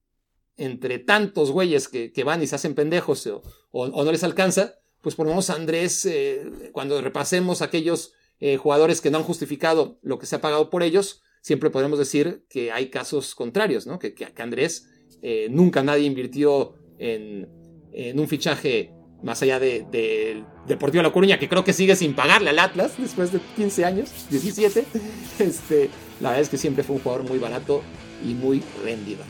[0.57, 3.29] entre tantos güeyes que, van y se hacen pendejos
[3.73, 9.11] o, no les alcanza, pues ponemos a Andrés, eh, cuando repasemos aquellos eh, jugadores que
[9.11, 12.89] no han justificado lo que se ha pagado por ellos, siempre podemos decir que hay
[12.89, 13.99] casos contrarios, ¿no?
[13.99, 14.89] Que, que, Andrés
[15.23, 17.49] eh, nunca nadie invirtió en,
[18.19, 18.93] un fichaje
[19.25, 22.93] más allá del de, Deportivo La Coruña, que creo que sigue sin pagarle al Atlas
[22.99, 24.85] después de 15 años, 17.
[25.39, 27.83] Este, la verdad es que siempre fue un jugador muy barato
[28.25, 29.25] y muy rendido.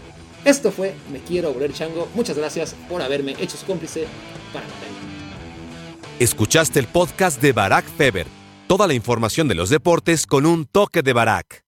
[0.45, 2.09] Esto fue Me Quiero Volver Chango.
[2.15, 4.07] Muchas gracias por haberme hecho su cómplice
[4.53, 4.73] para la
[6.19, 8.27] Escuchaste el podcast de Barack Feber.
[8.67, 11.64] Toda la información de los deportes con un toque de Barack.